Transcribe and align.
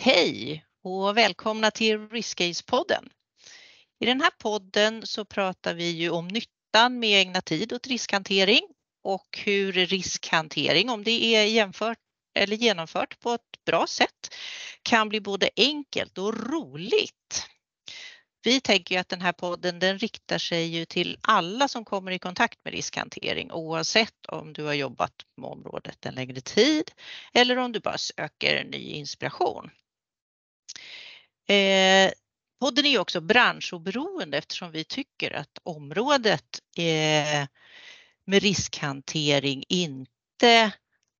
Hej 0.00 0.64
och 0.82 1.16
välkomna 1.16 1.70
till 1.70 1.98
Riskcase-podden. 1.98 3.08
I 4.00 4.06
den 4.06 4.20
här 4.20 4.30
podden 4.38 5.06
så 5.06 5.24
pratar 5.24 5.74
vi 5.74 5.90
ju 5.90 6.10
om 6.10 6.28
nyttan 6.28 6.98
med 6.98 7.20
ägna 7.20 7.40
tid 7.40 7.72
åt 7.72 7.86
riskhantering 7.86 8.60
och 9.04 9.38
hur 9.44 9.72
riskhantering, 9.72 10.90
om 10.90 11.04
det 11.04 11.34
är 11.34 11.44
jämfört 11.44 11.98
eller 12.34 12.56
genomfört 12.56 13.20
på 13.20 13.32
ett 13.32 13.64
bra 13.66 13.86
sätt, 13.86 14.34
kan 14.82 15.08
bli 15.08 15.20
både 15.20 15.50
enkelt 15.56 16.18
och 16.18 16.50
roligt. 16.50 17.46
Vi 18.42 18.60
tänker 18.60 19.00
att 19.00 19.08
den 19.08 19.20
här 19.20 19.32
podden 19.32 19.78
den 19.78 19.98
riktar 19.98 20.38
sig 20.38 20.66
ju 20.66 20.84
till 20.84 21.18
alla 21.20 21.68
som 21.68 21.84
kommer 21.84 22.10
i 22.10 22.18
kontakt 22.18 22.64
med 22.64 22.74
riskhantering 22.74 23.52
oavsett 23.52 24.26
om 24.28 24.52
du 24.52 24.64
har 24.64 24.74
jobbat 24.74 25.12
med 25.36 25.50
området 25.50 26.06
en 26.06 26.14
längre 26.14 26.40
tid 26.40 26.90
eller 27.34 27.56
om 27.56 27.72
du 27.72 27.80
bara 27.80 27.98
söker 27.98 28.64
ny 28.64 28.78
inspiration. 28.78 29.70
Eh, 31.48 32.12
podden 32.60 32.86
är 32.86 32.90
ju 32.90 32.98
också 32.98 33.20
branschoberoende 33.20 34.38
eftersom 34.38 34.70
vi 34.70 34.84
tycker 34.84 35.30
att 35.30 35.58
området 35.62 36.60
eh, 36.76 37.46
med 38.24 38.42
riskhantering 38.42 39.64
inte 39.68 40.72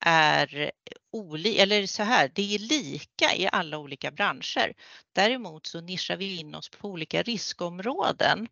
är 0.05 0.71
olika, 1.13 1.63
eller 1.63 1.87
så 1.87 2.03
här, 2.03 2.31
det 2.35 2.55
är 2.55 2.59
lika 2.59 3.37
i 3.37 3.49
alla 3.53 3.79
olika 3.79 4.11
branscher. 4.11 4.73
Däremot 5.13 5.67
så 5.67 5.81
nischar 5.81 6.17
vi 6.17 6.41
in 6.41 6.55
oss 6.55 6.69
på 6.69 6.89
olika 6.89 7.23
riskområden 7.23 8.49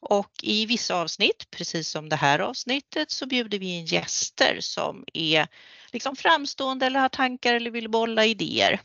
och 0.00 0.32
i 0.42 0.66
vissa 0.66 0.94
avsnitt, 0.94 1.50
precis 1.50 1.88
som 1.88 2.08
det 2.08 2.16
här 2.16 2.38
avsnittet, 2.38 3.10
så 3.10 3.26
bjuder 3.26 3.58
vi 3.58 3.66
in 3.66 3.84
gäster 3.84 4.58
som 4.60 5.04
är 5.12 5.48
liksom 5.92 6.16
framstående 6.16 6.86
eller 6.86 7.00
har 7.00 7.08
tankar 7.08 7.54
eller 7.54 7.70
vill 7.70 7.90
bolla 7.90 8.26
idéer. 8.26 8.80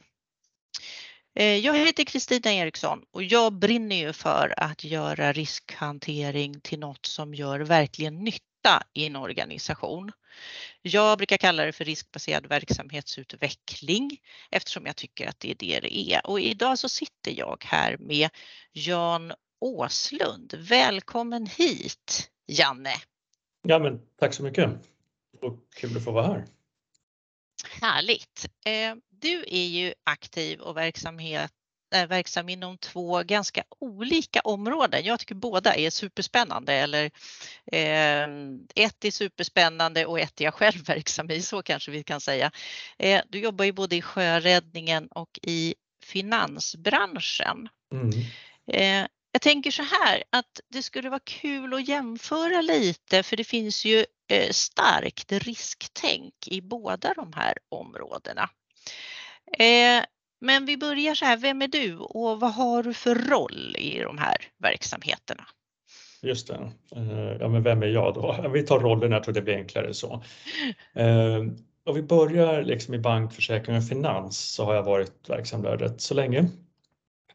Eh, 1.39 1.57
jag 1.57 1.77
heter 1.77 2.03
Kristina 2.03 2.53
Eriksson 2.53 3.03
och 3.11 3.23
jag 3.23 3.53
brinner 3.53 3.95
ju 3.95 4.13
för 4.13 4.53
att 4.57 4.83
göra 4.83 5.33
riskhantering 5.33 6.61
till 6.61 6.79
något 6.79 7.05
som 7.05 7.33
gör 7.33 7.59
verkligen 7.59 8.23
nytta 8.23 8.83
i 8.93 9.05
en 9.05 9.15
organisation. 9.15 10.11
Jag 10.81 11.17
brukar 11.17 11.37
kalla 11.37 11.65
det 11.65 11.71
för 11.71 11.85
riskbaserad 11.85 12.45
verksamhetsutveckling 12.45 14.17
eftersom 14.51 14.85
jag 14.85 14.95
tycker 14.95 15.27
att 15.27 15.39
det 15.39 15.51
är 15.51 15.55
det 15.55 15.79
det 15.79 15.97
är. 15.97 16.27
Och 16.27 16.39
idag 16.39 16.79
så 16.79 16.89
sitter 16.89 17.31
jag 17.31 17.63
här 17.65 17.97
med 17.99 18.29
Jan 18.71 19.33
Åslund. 19.59 20.53
Välkommen 20.57 21.45
hit 21.45 22.31
Janne! 22.47 22.93
Ja 23.63 23.79
men 23.79 23.99
tack 24.19 24.33
så 24.33 24.43
mycket 24.43 24.69
och 25.41 25.59
kul 25.75 25.97
att 25.97 26.03
få 26.03 26.11
vara 26.11 26.27
här. 26.27 26.45
Härligt! 27.81 28.45
Eh, 28.65 28.95
du 29.09 29.45
är 29.47 29.67
ju 29.67 29.93
aktiv 30.03 30.59
och 30.59 30.77
verksamhet, 30.77 31.51
är 31.91 32.07
verksam 32.07 32.49
inom 32.49 32.77
två 32.77 33.23
ganska 33.23 33.63
olika 33.79 34.39
områden. 34.39 35.05
Jag 35.05 35.19
tycker 35.19 35.35
båda 35.35 35.75
är 35.75 35.89
superspännande 35.89 36.73
eller 36.73 37.05
eh, 37.71 38.27
ett 38.75 39.05
är 39.05 39.11
superspännande 39.11 40.05
och 40.05 40.19
ett 40.19 40.41
är 40.41 40.45
jag 40.45 40.53
själv 40.53 40.85
verksam 40.85 41.31
i, 41.31 41.41
så 41.41 41.63
kanske 41.63 41.91
vi 41.91 42.03
kan 42.03 42.21
säga. 42.21 42.51
Eh, 42.99 43.21
du 43.29 43.39
jobbar 43.39 43.65
ju 43.65 43.71
både 43.71 43.95
i 43.95 44.01
sjöräddningen 44.01 45.07
och 45.07 45.39
i 45.41 45.75
finansbranschen. 46.03 47.69
Mm. 47.93 48.11
Eh, 48.71 49.07
jag 49.31 49.41
tänker 49.41 49.71
så 49.71 49.83
här 49.83 50.23
att 50.29 50.59
det 50.69 50.83
skulle 50.83 51.09
vara 51.09 51.19
kul 51.19 51.73
att 51.73 51.87
jämföra 51.87 52.61
lite 52.61 53.23
för 53.23 53.37
det 53.37 53.43
finns 53.43 53.85
ju 53.85 53.99
eh, 53.99 54.05
Eh, 54.27 54.49
starkt 54.51 55.31
risktänk 55.31 56.33
i 56.47 56.61
båda 56.61 57.13
de 57.13 57.33
här 57.33 57.53
områdena. 57.69 58.49
Eh, 59.59 60.05
men 60.41 60.65
vi 60.65 60.77
börjar 60.77 61.15
så 61.15 61.25
här, 61.25 61.37
vem 61.37 61.61
är 61.61 61.67
du 61.67 61.97
och 61.97 62.39
vad 62.39 62.53
har 62.53 62.83
du 62.83 62.93
för 62.93 63.15
roll 63.15 63.75
i 63.79 63.99
de 63.99 64.17
här 64.17 64.37
verksamheterna? 64.57 65.43
Just 66.21 66.47
det, 66.47 66.71
eh, 66.95 67.37
ja 67.39 67.47
men 67.47 67.63
vem 67.63 67.83
är 67.83 67.87
jag 67.87 68.13
då? 68.13 68.49
Vi 68.53 68.63
tar 68.63 68.79
rollen, 68.79 69.11
jag 69.11 69.23
tror 69.23 69.33
det 69.33 69.41
blir 69.41 69.55
enklare 69.55 69.93
så. 69.93 70.23
Om 71.85 71.95
vi 71.95 72.01
börjar 72.01 72.63
liksom 72.63 72.93
i 72.93 72.99
bank, 72.99 73.33
försäkring 73.33 73.77
och 73.77 73.87
finans 73.87 74.39
så 74.39 74.65
har 74.65 74.75
jag 74.75 74.83
varit 74.83 75.29
verksam 75.29 75.61
där 75.61 75.77
rätt 75.77 76.01
så 76.01 76.13
länge 76.13 76.49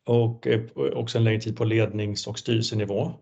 och 0.05 0.47
också 0.94 1.19
en 1.19 1.25
längre 1.25 1.41
tid 1.41 1.56
på 1.56 1.65
lednings 1.65 2.27
och 2.27 2.38
styrelsenivå. 2.38 3.12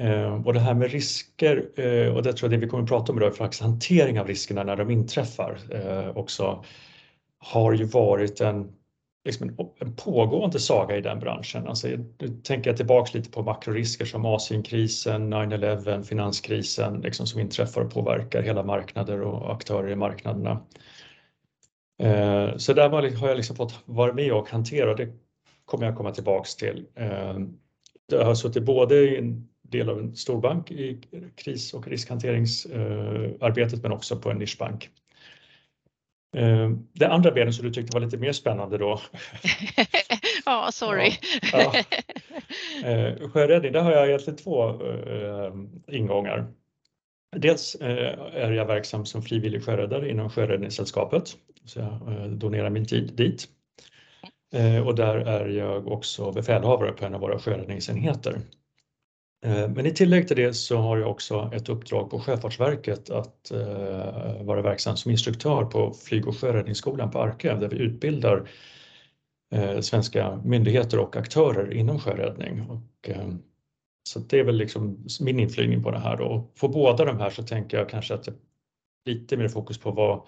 Eh, 0.00 0.46
och 0.46 0.52
det 0.52 0.60
här 0.60 0.74
med 0.74 0.90
risker, 0.90 1.80
eh, 1.80 2.14
och 2.14 2.22
det 2.22 2.32
tror 2.32 2.52
jag 2.52 2.60
det 2.60 2.64
vi 2.64 2.70
kommer 2.70 2.82
att 2.82 2.88
prata 2.88 3.12
om 3.12 3.18
idag, 3.18 3.36
faktiskt 3.36 3.62
hantering 3.62 4.20
av 4.20 4.26
riskerna 4.26 4.64
när 4.64 4.76
de 4.76 4.90
inträffar 4.90 5.58
eh, 5.70 6.16
också 6.16 6.64
har 7.38 7.72
ju 7.72 7.84
varit 7.84 8.40
en, 8.40 8.72
liksom 9.24 9.48
en, 9.80 9.96
pågående 9.96 10.58
saga 10.58 10.96
i 10.96 11.00
den 11.00 11.20
branschen. 11.20 11.66
Alltså, 11.66 11.88
nu 12.18 12.28
tänker 12.42 12.70
jag 12.70 12.76
tillbaks 12.76 13.14
lite 13.14 13.30
på 13.30 13.42
makrorisker 13.42 14.04
som 14.04 14.24
Asienkrisen, 14.24 15.34
9-11, 15.34 16.02
finanskrisen 16.02 17.00
liksom 17.00 17.26
som 17.26 17.40
inträffar 17.40 17.80
och 17.80 17.92
påverkar 17.92 18.42
hela 18.42 18.62
marknader 18.62 19.20
och 19.20 19.52
aktörer 19.52 19.90
i 19.90 19.96
marknaderna. 19.96 20.62
Så 22.56 22.72
där 22.72 23.16
har 23.16 23.28
jag 23.28 23.36
liksom 23.36 23.56
fått 23.56 23.74
vara 23.84 24.12
med 24.12 24.32
och 24.32 24.48
hantera 24.48 24.90
och 24.90 24.96
det 24.96 25.12
kommer 25.64 25.86
jag 25.86 25.96
komma 25.96 26.10
tillbaks 26.10 26.56
till. 26.56 26.86
Jag 28.12 28.24
har 28.24 28.34
suttit 28.34 28.62
både 28.62 28.96
i 28.96 29.42
del 29.70 29.88
av 29.88 29.98
en 29.98 30.16
storbank 30.16 30.70
i 30.70 31.00
kris 31.36 31.74
och 31.74 31.88
riskhanteringsarbetet 31.88 33.82
men 33.82 33.92
också 33.92 34.16
på 34.16 34.30
en 34.30 34.38
nischbank. 34.38 34.90
Eh, 36.36 36.70
det 36.92 37.08
andra 37.08 37.30
benet 37.30 37.54
som 37.54 37.64
du 37.64 37.72
tyckte 37.72 37.96
var 37.96 38.04
lite 38.04 38.16
mer 38.16 38.32
spännande 38.32 38.78
då. 38.78 39.00
ja, 40.44 40.68
sorry. 40.72 41.12
Ja, 41.52 41.72
ja. 41.72 41.84
Eh, 42.88 43.28
sjöräddning, 43.28 43.72
där 43.72 43.82
har 43.82 43.92
jag 43.92 44.08
egentligen 44.08 44.36
två 44.36 44.68
äh, 44.68 45.52
ingångar. 45.86 46.46
Dels 47.36 47.76
är 47.80 48.52
jag 48.52 48.66
verksam 48.66 49.06
som 49.06 49.22
frivillig 49.22 49.64
sjöräddare 49.64 50.10
inom 50.10 50.30
Sjöräddningssällskapet, 50.30 51.36
så 51.64 51.78
jag 51.78 52.30
donerar 52.30 52.70
min 52.70 52.86
tid 52.86 53.12
dit. 53.14 53.48
Och 54.84 54.94
där 54.94 55.16
är 55.16 55.48
jag 55.48 55.88
också 55.88 56.32
befälhavare 56.32 56.92
på 56.92 57.04
en 57.04 57.14
av 57.14 57.20
våra 57.20 57.38
sjöräddningsenheter. 57.38 58.40
Eh, 59.46 59.68
men 59.68 59.86
i 59.86 59.90
tillägg 59.90 60.28
till 60.28 60.36
det 60.36 60.54
så 60.54 60.76
har 60.76 60.98
jag 60.98 61.10
också 61.10 61.50
ett 61.54 61.68
uppdrag 61.68 62.10
på 62.10 62.20
Sjöfartsverket 62.20 63.10
att 63.10 63.50
eh, 63.50 64.42
vara 64.42 64.62
verksam 64.62 64.96
som 64.96 65.10
instruktör 65.10 65.64
på 65.64 65.94
Flyg 65.94 66.28
och 66.28 66.36
sjöräddningsskolan 66.36 67.10
på 67.10 67.18
Arkö 67.18 67.56
där 67.60 67.68
vi 67.68 67.76
utbildar 67.76 68.48
eh, 69.54 69.80
svenska 69.80 70.40
myndigheter 70.44 70.98
och 70.98 71.16
aktörer 71.16 71.72
inom 71.72 72.00
sjöräddning. 72.00 72.60
Och, 72.70 73.10
så 74.08 74.18
det 74.18 74.38
är 74.38 74.44
väl 74.44 74.56
liksom 74.56 75.06
min 75.20 75.40
inflygning 75.40 75.82
på 75.82 75.90
det 75.90 75.98
här. 75.98 76.20
Och 76.20 76.54
på 76.54 76.68
båda 76.68 77.04
de 77.04 77.18
här 77.18 77.30
så 77.30 77.42
tänker 77.42 77.78
jag 77.78 77.88
kanske 77.88 78.14
att 78.14 78.24
det 78.24 78.34
lite 79.04 79.36
mer 79.36 79.48
fokus 79.48 79.78
på 79.78 79.90
vad, 79.90 80.26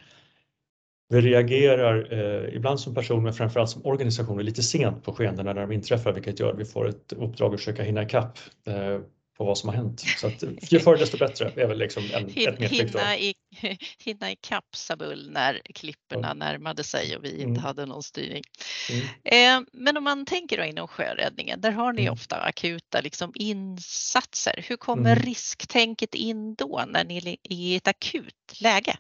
vi 1.13 1.21
reagerar 1.21 2.13
eh, 2.13 2.55
ibland 2.55 2.81
som 2.81 2.95
person 2.95 3.23
men 3.23 3.33
framförallt 3.33 3.71
som 3.71 3.87
organisationer 3.87 4.43
lite 4.43 4.63
sent 4.63 5.05
på 5.05 5.13
skeendena 5.13 5.53
när 5.53 5.61
de 5.61 5.73
inträffar 5.73 6.13
vilket 6.13 6.41
gör 6.41 6.53
att 6.53 6.59
vi 6.59 6.65
får 6.65 6.89
ett 6.89 7.13
uppdrag 7.13 7.55
att 7.55 7.61
försöka 7.61 7.83
hinna 7.83 8.03
ikapp 8.03 8.39
eh, 8.67 8.99
på 9.39 9.45
vad 9.45 9.59
som 9.59 9.69
har 9.69 9.77
hänt. 9.77 10.01
Så 10.01 10.27
att, 10.27 10.43
ju 10.73 10.81
förr 10.81 10.97
desto 10.97 11.17
bättre 11.17 11.53
är 11.57 11.67
väl 11.67 11.79
liksom 11.79 12.03
en, 12.15 12.25
ett 12.25 12.59
medskick. 12.59 12.81
Hinna, 12.81 13.17
i, 13.17 13.35
hinna 14.05 14.31
ikapp 14.31 14.77
Sabull 14.77 15.31
när 15.31 15.61
klipporna 15.75 16.29
ja. 16.29 16.35
närmade 16.35 16.85
sig 16.85 17.17
och 17.17 17.25
vi 17.25 17.31
inte 17.31 17.45
mm. 17.45 17.63
hade 17.63 17.87
någon 17.87 18.03
styrning. 18.03 18.43
Mm. 18.91 19.63
Eh, 19.63 19.69
men 19.73 19.97
om 19.97 20.05
man 20.05 20.27
tänker 20.27 20.59
då 20.59 20.65
inom 20.65 20.89
sjöräddningen, 20.89 21.61
där 21.61 21.71
har 21.71 21.93
ni 21.93 22.03
mm. 22.03 22.13
ofta 22.13 22.37
akuta 22.37 23.01
liksom, 23.01 23.33
insatser. 23.35 24.65
Hur 24.69 24.77
kommer 24.77 25.13
mm. 25.13 25.25
risktänket 25.25 26.15
in 26.15 26.55
då 26.55 26.85
när 26.89 27.05
ni 27.05 27.17
är 27.17 27.37
i 27.53 27.77
ett 27.77 27.89
akut 27.89 28.61
läge? 28.61 28.97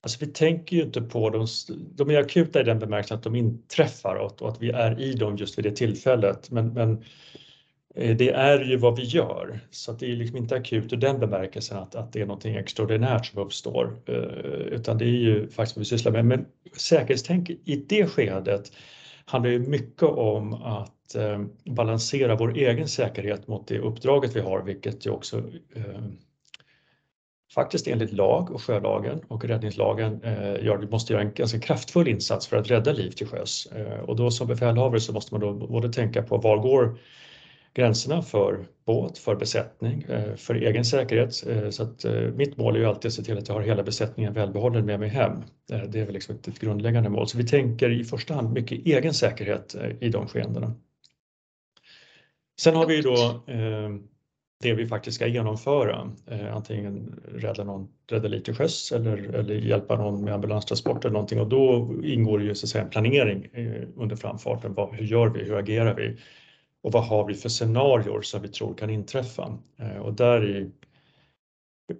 Alltså 0.00 0.18
vi 0.20 0.26
tänker 0.26 0.76
ju 0.76 0.82
inte 0.82 1.00
på 1.02 1.30
dem, 1.30 1.46
de 1.94 2.10
är 2.10 2.18
akuta 2.18 2.60
i 2.60 2.64
den 2.64 2.78
bemärkelsen 2.78 3.16
att 3.16 3.22
de 3.22 3.34
inträffar 3.34 4.14
och, 4.14 4.48
att 4.48 4.62
vi 4.62 4.70
är 4.70 5.00
i 5.00 5.12
dem 5.12 5.36
just 5.36 5.58
vid 5.58 5.64
det 5.64 5.76
tillfället. 5.76 6.50
Men, 6.50 6.72
men 6.72 7.04
eh, 7.94 8.16
det 8.16 8.30
är 8.30 8.60
ju 8.60 8.76
vad 8.76 8.96
vi 8.96 9.02
gör, 9.02 9.60
så 9.70 9.92
det 9.92 10.12
är 10.12 10.16
liksom 10.16 10.36
inte 10.36 10.56
akut 10.56 10.92
i 10.92 10.96
den 10.96 11.20
bemärkelsen 11.20 11.78
att, 11.78 11.94
att 11.94 12.12
det 12.12 12.20
är 12.20 12.26
någonting 12.26 12.54
extraordinärt 12.54 13.26
som 13.26 13.42
uppstår, 13.42 14.00
eh, 14.06 14.14
utan 14.72 14.98
det 14.98 15.04
är 15.04 15.08
ju 15.08 15.48
faktiskt 15.48 15.76
vad 15.76 15.80
vi 15.80 15.88
sysslar 15.88 16.12
med. 16.12 16.24
Men 16.24 16.46
säkerhetstänk 16.76 17.50
i 17.50 17.84
det 17.88 18.06
skedet 18.06 18.72
handlar 19.24 19.50
ju 19.50 19.58
mycket 19.58 20.02
om 20.02 20.52
att 20.54 21.14
eh, 21.14 21.42
balansera 21.64 22.36
vår 22.36 22.56
egen 22.56 22.88
säkerhet 22.88 23.48
mot 23.48 23.68
det 23.68 23.78
uppdraget 23.78 24.36
vi 24.36 24.40
har, 24.40 24.62
vilket 24.62 25.06
ju 25.06 25.10
också 25.10 25.42
faktiskt 27.54 27.88
enligt 27.88 28.12
lag 28.12 28.50
och 28.50 28.62
sjölagen 28.62 29.20
och 29.28 29.44
räddningslagen 29.44 30.22
eh, 30.22 30.64
gör, 30.64 30.88
måste 30.90 31.12
göra 31.12 31.22
en 31.22 31.32
ganska 31.32 31.60
kraftfull 31.60 32.08
insats 32.08 32.46
för 32.46 32.56
att 32.56 32.70
rädda 32.70 32.92
liv 32.92 33.10
till 33.10 33.26
sjöss. 33.26 33.66
Eh, 33.66 34.00
och 34.00 34.16
då 34.16 34.30
som 34.30 34.46
befälhavare 34.46 35.00
så 35.00 35.12
måste 35.12 35.34
man 35.34 35.40
då 35.40 35.66
både 35.66 35.92
tänka 35.92 36.22
på 36.22 36.36
var 36.36 36.58
går 36.58 36.98
gränserna 37.74 38.22
för 38.22 38.66
båt, 38.86 39.18
för 39.18 39.36
besättning, 39.36 40.02
eh, 40.02 40.34
för 40.34 40.54
egen 40.54 40.84
säkerhet. 40.84 41.46
Eh, 41.46 41.70
så 41.70 41.82
att 41.82 42.04
eh, 42.04 42.12
mitt 42.12 42.56
mål 42.56 42.76
är 42.76 42.80
ju 42.80 42.86
alltid 42.86 43.08
att 43.08 43.14
se 43.14 43.22
till 43.22 43.38
att 43.38 43.48
jag 43.48 43.54
har 43.54 43.62
hela 43.62 43.82
besättningen 43.82 44.32
välbehållen 44.32 44.86
med 44.86 45.00
mig 45.00 45.08
hem. 45.08 45.32
Eh, 45.72 45.82
det 45.82 46.00
är 46.00 46.04
väl 46.04 46.14
liksom 46.14 46.34
ett, 46.34 46.48
ett 46.48 46.58
grundläggande 46.58 47.08
mål. 47.08 47.28
Så 47.28 47.38
vi 47.38 47.46
tänker 47.46 47.90
i 47.90 48.04
första 48.04 48.34
hand 48.34 48.52
mycket 48.52 48.86
egen 48.86 49.14
säkerhet 49.14 49.74
eh, 49.74 49.90
i 50.00 50.08
de 50.08 50.26
skeendena. 50.26 50.74
Sen 52.60 52.76
har 52.76 52.86
vi 52.86 52.96
ju 52.96 53.02
då 53.02 53.42
eh, 53.46 53.88
det 54.62 54.74
vi 54.74 54.86
faktiskt 54.86 55.14
ska 55.14 55.26
genomföra, 55.26 56.10
eh, 56.26 56.56
antingen 56.56 57.20
rädda 57.34 57.64
någon, 57.64 57.88
rädda 58.10 58.28
lite 58.28 58.54
sjöss 58.54 58.92
eller, 58.92 59.16
eller 59.16 59.54
hjälpa 59.54 59.96
någon 59.96 60.24
med 60.24 60.34
ambulanstransport 60.34 61.04
eller 61.04 61.12
någonting 61.12 61.40
och 61.40 61.48
då 61.48 61.94
ingår 62.04 62.42
ju 62.42 62.54
så 62.54 62.64
att 62.64 62.70
säga 62.70 62.84
en 62.84 62.90
planering 62.90 63.48
eh, 63.52 63.88
under 63.96 64.16
framfarten. 64.16 64.74
hur 64.92 65.04
gör 65.04 65.28
vi? 65.28 65.44
Hur 65.44 65.58
agerar 65.58 65.94
vi? 65.94 66.16
och 66.82 66.92
vad 66.92 67.04
har 67.04 67.24
vi 67.26 67.34
för 67.34 67.48
scenarier 67.48 68.22
som 68.22 68.42
vi 68.42 68.48
tror 68.48 68.74
kan 68.74 68.90
inträffa? 68.90 69.58
Eh, 69.78 69.96
och 69.96 70.14
där 70.14 70.70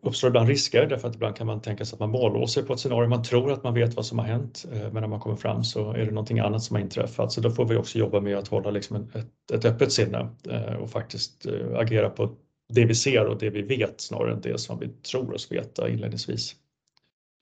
uppstår 0.02 0.28
ibland 0.28 0.48
risker 0.48 0.86
därför 0.86 1.08
att 1.08 1.14
ibland 1.14 1.36
kan 1.36 1.46
man 1.46 1.60
tänka 1.60 1.84
sig 1.84 1.96
att 1.96 2.00
man 2.00 2.10
mållåser 2.10 2.62
på 2.62 2.72
ett 2.72 2.80
scenario. 2.80 3.08
Man 3.08 3.22
tror 3.22 3.52
att 3.52 3.64
man 3.64 3.74
vet 3.74 3.94
vad 3.94 4.06
som 4.06 4.18
har 4.18 4.26
hänt 4.26 4.64
eh, 4.72 4.78
men 4.78 4.94
när 4.94 5.06
man 5.06 5.20
kommer 5.20 5.36
fram 5.36 5.64
så 5.64 5.92
är 5.92 6.04
det 6.04 6.10
någonting 6.10 6.38
annat 6.38 6.62
som 6.62 6.76
har 6.76 6.82
inträffat. 6.82 7.32
Så 7.32 7.40
då 7.40 7.50
får 7.50 7.64
vi 7.64 7.76
också 7.76 7.98
jobba 7.98 8.20
med 8.20 8.38
att 8.38 8.48
hålla 8.48 8.70
liksom 8.70 8.96
ett, 8.96 9.50
ett 9.52 9.64
öppet 9.64 9.92
sinne 9.92 10.28
och 10.80 10.90
faktiskt 10.90 11.46
agera 11.74 12.10
på 12.10 12.36
det 12.68 12.84
vi 12.84 12.94
ser 12.94 13.24
och 13.24 13.38
det 13.38 13.50
vi 13.50 13.62
vet 13.62 14.00
snarare 14.00 14.32
än 14.32 14.40
det 14.40 14.58
som 14.58 14.78
vi 14.78 14.88
tror 14.88 15.34
oss 15.34 15.52
veta 15.52 15.88
inledningsvis. 15.88 16.56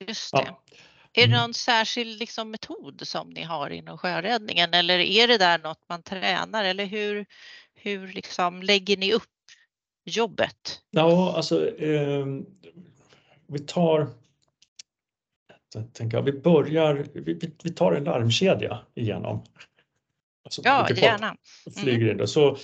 Just 0.07 0.33
det. 0.33 0.45
Ja. 0.47 0.63
Är 1.13 1.27
det 1.27 1.35
mm. 1.35 1.41
någon 1.41 1.55
särskild 1.55 2.19
liksom, 2.19 2.51
metod 2.51 3.01
som 3.07 3.31
ni 3.31 3.43
har 3.43 3.71
inom 3.71 3.99
sjöräddningen 3.99 4.75
eller 4.75 4.99
är 4.99 5.29
det 5.29 5.39
där 5.39 5.59
något 5.59 5.85
man 5.89 6.03
tränar 6.03 6.65
eller 6.65 6.87
hur, 6.87 7.27
hur 7.75 8.09
liksom 8.09 8.63
lägger 8.63 8.97
ni 8.97 9.13
upp 9.13 9.23
jobbet? 10.05 10.81
Ja, 10.91 11.37
alltså 11.37 11.77
eh, 11.77 12.27
vi 13.47 13.59
tar 13.59 14.09
tänker, 15.93 16.23
vi 16.23 16.33
börjar, 16.33 17.07
vi, 17.13 17.53
vi 17.63 17.73
tar 17.73 17.93
en 17.93 18.05
larmkedja 18.05 18.79
igenom. 18.95 19.45
Alltså, 20.45 20.63
ja, 20.65 20.89
gärna. 20.91 21.37
Flyger 21.77 22.11
in 22.11 22.17
det. 22.17 22.29
Så 22.29 22.59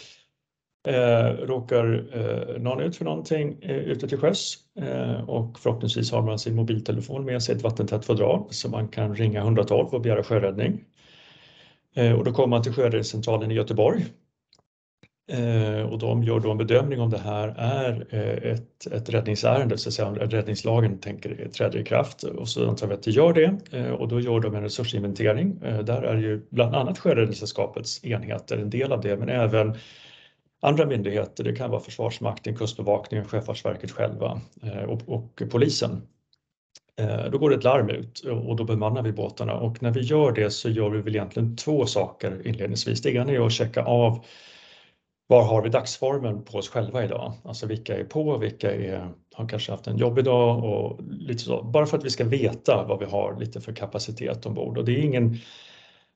Eh, 0.88 1.46
råkar 1.46 2.06
eh, 2.12 2.62
någon 2.62 2.80
ut 2.80 2.96
för 2.96 3.04
någonting 3.04 3.58
eh, 3.62 3.76
ute 3.76 4.08
till 4.08 4.18
sjöss 4.18 4.56
eh, 4.80 5.28
och 5.28 5.58
förhoppningsvis 5.58 6.12
har 6.12 6.22
man 6.22 6.38
sin 6.38 6.54
mobiltelefon 6.54 7.24
med 7.24 7.42
sig 7.42 7.56
ett 7.56 7.62
vattentätt 7.62 8.04
fodral 8.04 8.46
så 8.50 8.68
man 8.68 8.88
kan 8.88 9.16
ringa 9.16 9.40
112 9.40 9.88
och 9.94 10.00
begära 10.00 10.22
sjöräddning. 10.22 10.84
Eh, 11.94 12.12
och 12.12 12.24
då 12.24 12.32
kommer 12.32 12.48
man 12.48 12.62
till 12.62 12.72
sjöräddningscentralen 12.72 13.50
i 13.50 13.54
Göteborg 13.54 14.04
eh, 15.32 15.82
och 15.82 15.98
de 15.98 16.22
gör 16.22 16.40
då 16.40 16.50
en 16.50 16.58
bedömning 16.58 17.00
om 17.00 17.10
det 17.10 17.18
här 17.18 17.48
är 17.58 18.06
eh, 18.10 18.52
ett, 18.52 18.86
ett 18.86 19.08
räddningsärende, 19.08 19.78
så 19.78 19.88
att 19.88 19.94
säga, 19.94 20.10
räddningslagen 20.10 20.98
tänker, 20.98 21.40
eh, 21.40 21.48
träder 21.48 21.78
i 21.78 21.84
kraft 21.84 22.22
och 22.22 22.48
så 22.48 22.68
antar 22.68 22.86
vi 22.86 22.94
att 22.94 23.02
det 23.02 23.10
gör 23.10 23.32
det 23.32 23.78
eh, 23.78 23.90
och 23.90 24.08
då 24.08 24.20
gör 24.20 24.40
de 24.40 24.54
en 24.54 24.62
resursinventering. 24.62 25.60
Eh, 25.64 25.78
där 25.78 26.02
är 26.02 26.16
ju 26.16 26.46
bland 26.50 26.74
annat 26.74 26.98
Sjöräddningssällskapets 26.98 28.04
enheter 28.04 28.58
en 28.58 28.70
del 28.70 28.92
av 28.92 29.00
det 29.00 29.16
men 29.16 29.28
även 29.28 29.76
andra 30.62 30.86
myndigheter, 30.86 31.44
det 31.44 31.56
kan 31.56 31.70
vara 31.70 31.80
Försvarsmakten, 31.80 32.56
Kustbevakningen, 32.56 33.28
Sjöfartsverket 33.28 33.90
själva 33.90 34.40
eh, 34.62 34.82
och, 34.82 35.08
och 35.08 35.42
polisen. 35.50 36.02
Eh, 36.96 37.24
då 37.30 37.38
går 37.38 37.50
det 37.50 37.56
ett 37.56 37.64
larm 37.64 37.90
ut 37.90 38.20
och 38.20 38.56
då 38.56 38.64
bemannar 38.64 39.02
vi 39.02 39.12
båtarna 39.12 39.54
och 39.54 39.82
när 39.82 39.90
vi 39.90 40.00
gör 40.00 40.32
det 40.32 40.50
så 40.50 40.68
gör 40.68 40.90
vi 40.90 41.00
väl 41.00 41.16
egentligen 41.16 41.56
två 41.56 41.86
saker 41.86 42.46
inledningsvis. 42.46 43.02
Det 43.02 43.14
ena 43.14 43.32
är 43.32 43.46
att 43.46 43.52
checka 43.52 43.82
av 43.82 44.24
var 45.26 45.44
har 45.44 45.62
vi 45.62 45.68
dagsformen 45.68 46.44
på 46.44 46.58
oss 46.58 46.68
själva 46.68 47.04
idag? 47.04 47.32
Alltså 47.44 47.66
vilka 47.66 47.98
är 47.98 48.04
på, 48.04 48.38
vilka 48.38 48.72
är, 48.74 49.08
har 49.34 49.48
kanske 49.48 49.72
haft 49.72 49.86
en 49.86 49.96
jobbig 49.96 50.24
dag 50.24 50.64
och 50.64 51.00
lite 51.02 51.42
så. 51.42 51.62
Bara 51.62 51.86
för 51.86 51.98
att 51.98 52.04
vi 52.04 52.10
ska 52.10 52.24
veta 52.24 52.84
vad 52.88 52.98
vi 52.98 53.04
har 53.04 53.36
lite 53.40 53.60
för 53.60 53.72
kapacitet 53.72 54.46
ombord. 54.46 54.78
Och 54.78 54.84
det 54.84 54.92
är 54.92 54.98
ingen 54.98 55.38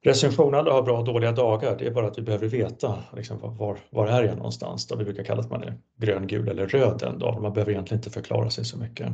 Recension, 0.07 0.55
alla 0.55 0.73
har 0.73 0.83
bra 0.83 0.99
och 0.99 1.05
dåliga 1.05 1.33
dagar. 1.33 1.77
Det 1.79 1.87
är 1.87 1.91
bara 1.91 2.07
att 2.07 2.19
vi 2.19 2.23
behöver 2.23 2.49
veta 2.49 2.99
liksom, 3.17 3.39
var, 3.41 3.79
var 3.91 4.07
är 4.07 4.23
jag 4.23 4.37
någonstans. 4.37 4.87
Då 4.87 4.97
vi 4.97 5.05
brukar 5.05 5.25
kalla 5.25 5.41
att 5.41 5.51
man 5.51 5.63
är 5.63 5.75
grön, 5.97 6.27
gul 6.27 6.49
eller 6.49 6.67
röd 6.67 6.99
den 6.99 7.19
dagen. 7.19 7.43
Man 7.43 7.53
behöver 7.53 7.73
egentligen 7.73 7.99
inte 7.99 8.11
förklara 8.11 8.51
sig 8.51 8.65
så 8.65 8.79
mycket. 8.79 9.09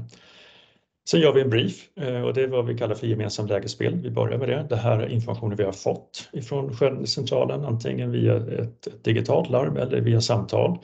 Sen 1.08 1.20
gör 1.20 1.32
vi 1.32 1.40
en 1.40 1.50
brief 1.50 1.88
eh, 1.96 2.22
och 2.22 2.34
det 2.34 2.42
är 2.42 2.48
vad 2.48 2.66
vi 2.66 2.78
kallar 2.78 2.94
för 2.94 3.06
gemensam 3.06 3.46
lägesbild. 3.46 4.02
Vi 4.02 4.10
börjar 4.10 4.38
med 4.38 4.48
det. 4.48 4.66
Det 4.68 4.76
här 4.76 4.98
är 4.98 5.08
informationen 5.08 5.56
vi 5.56 5.64
har 5.64 5.72
fått 5.72 6.28
ifrån 6.32 7.06
centralen, 7.06 7.64
antingen 7.64 8.12
via 8.12 8.36
ett 8.36 9.04
digitalt 9.04 9.50
larm 9.50 9.76
eller 9.76 10.00
via 10.00 10.20
samtal. 10.20 10.78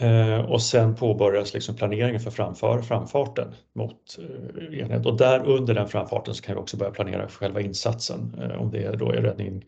Eh, 0.00 0.40
och 0.40 0.62
sen 0.62 0.94
påbörjas 0.94 1.54
liksom 1.54 1.76
planeringen 1.76 2.20
för 2.20 2.30
framför, 2.30 2.82
framfarten 2.82 3.54
mot 3.72 4.18
eh, 4.18 4.78
enhet 4.78 5.06
och 5.06 5.16
där 5.16 5.46
under 5.46 5.74
den 5.74 5.88
framfarten 5.88 6.34
så 6.34 6.42
kan 6.42 6.54
vi 6.54 6.60
också 6.60 6.76
börja 6.76 6.92
planera 6.92 7.28
för 7.28 7.38
själva 7.38 7.60
insatsen. 7.60 8.40
Eh, 8.42 8.60
om 8.60 8.70
det 8.70 8.96
då 8.96 9.12
är 9.12 9.22
räddning 9.22 9.64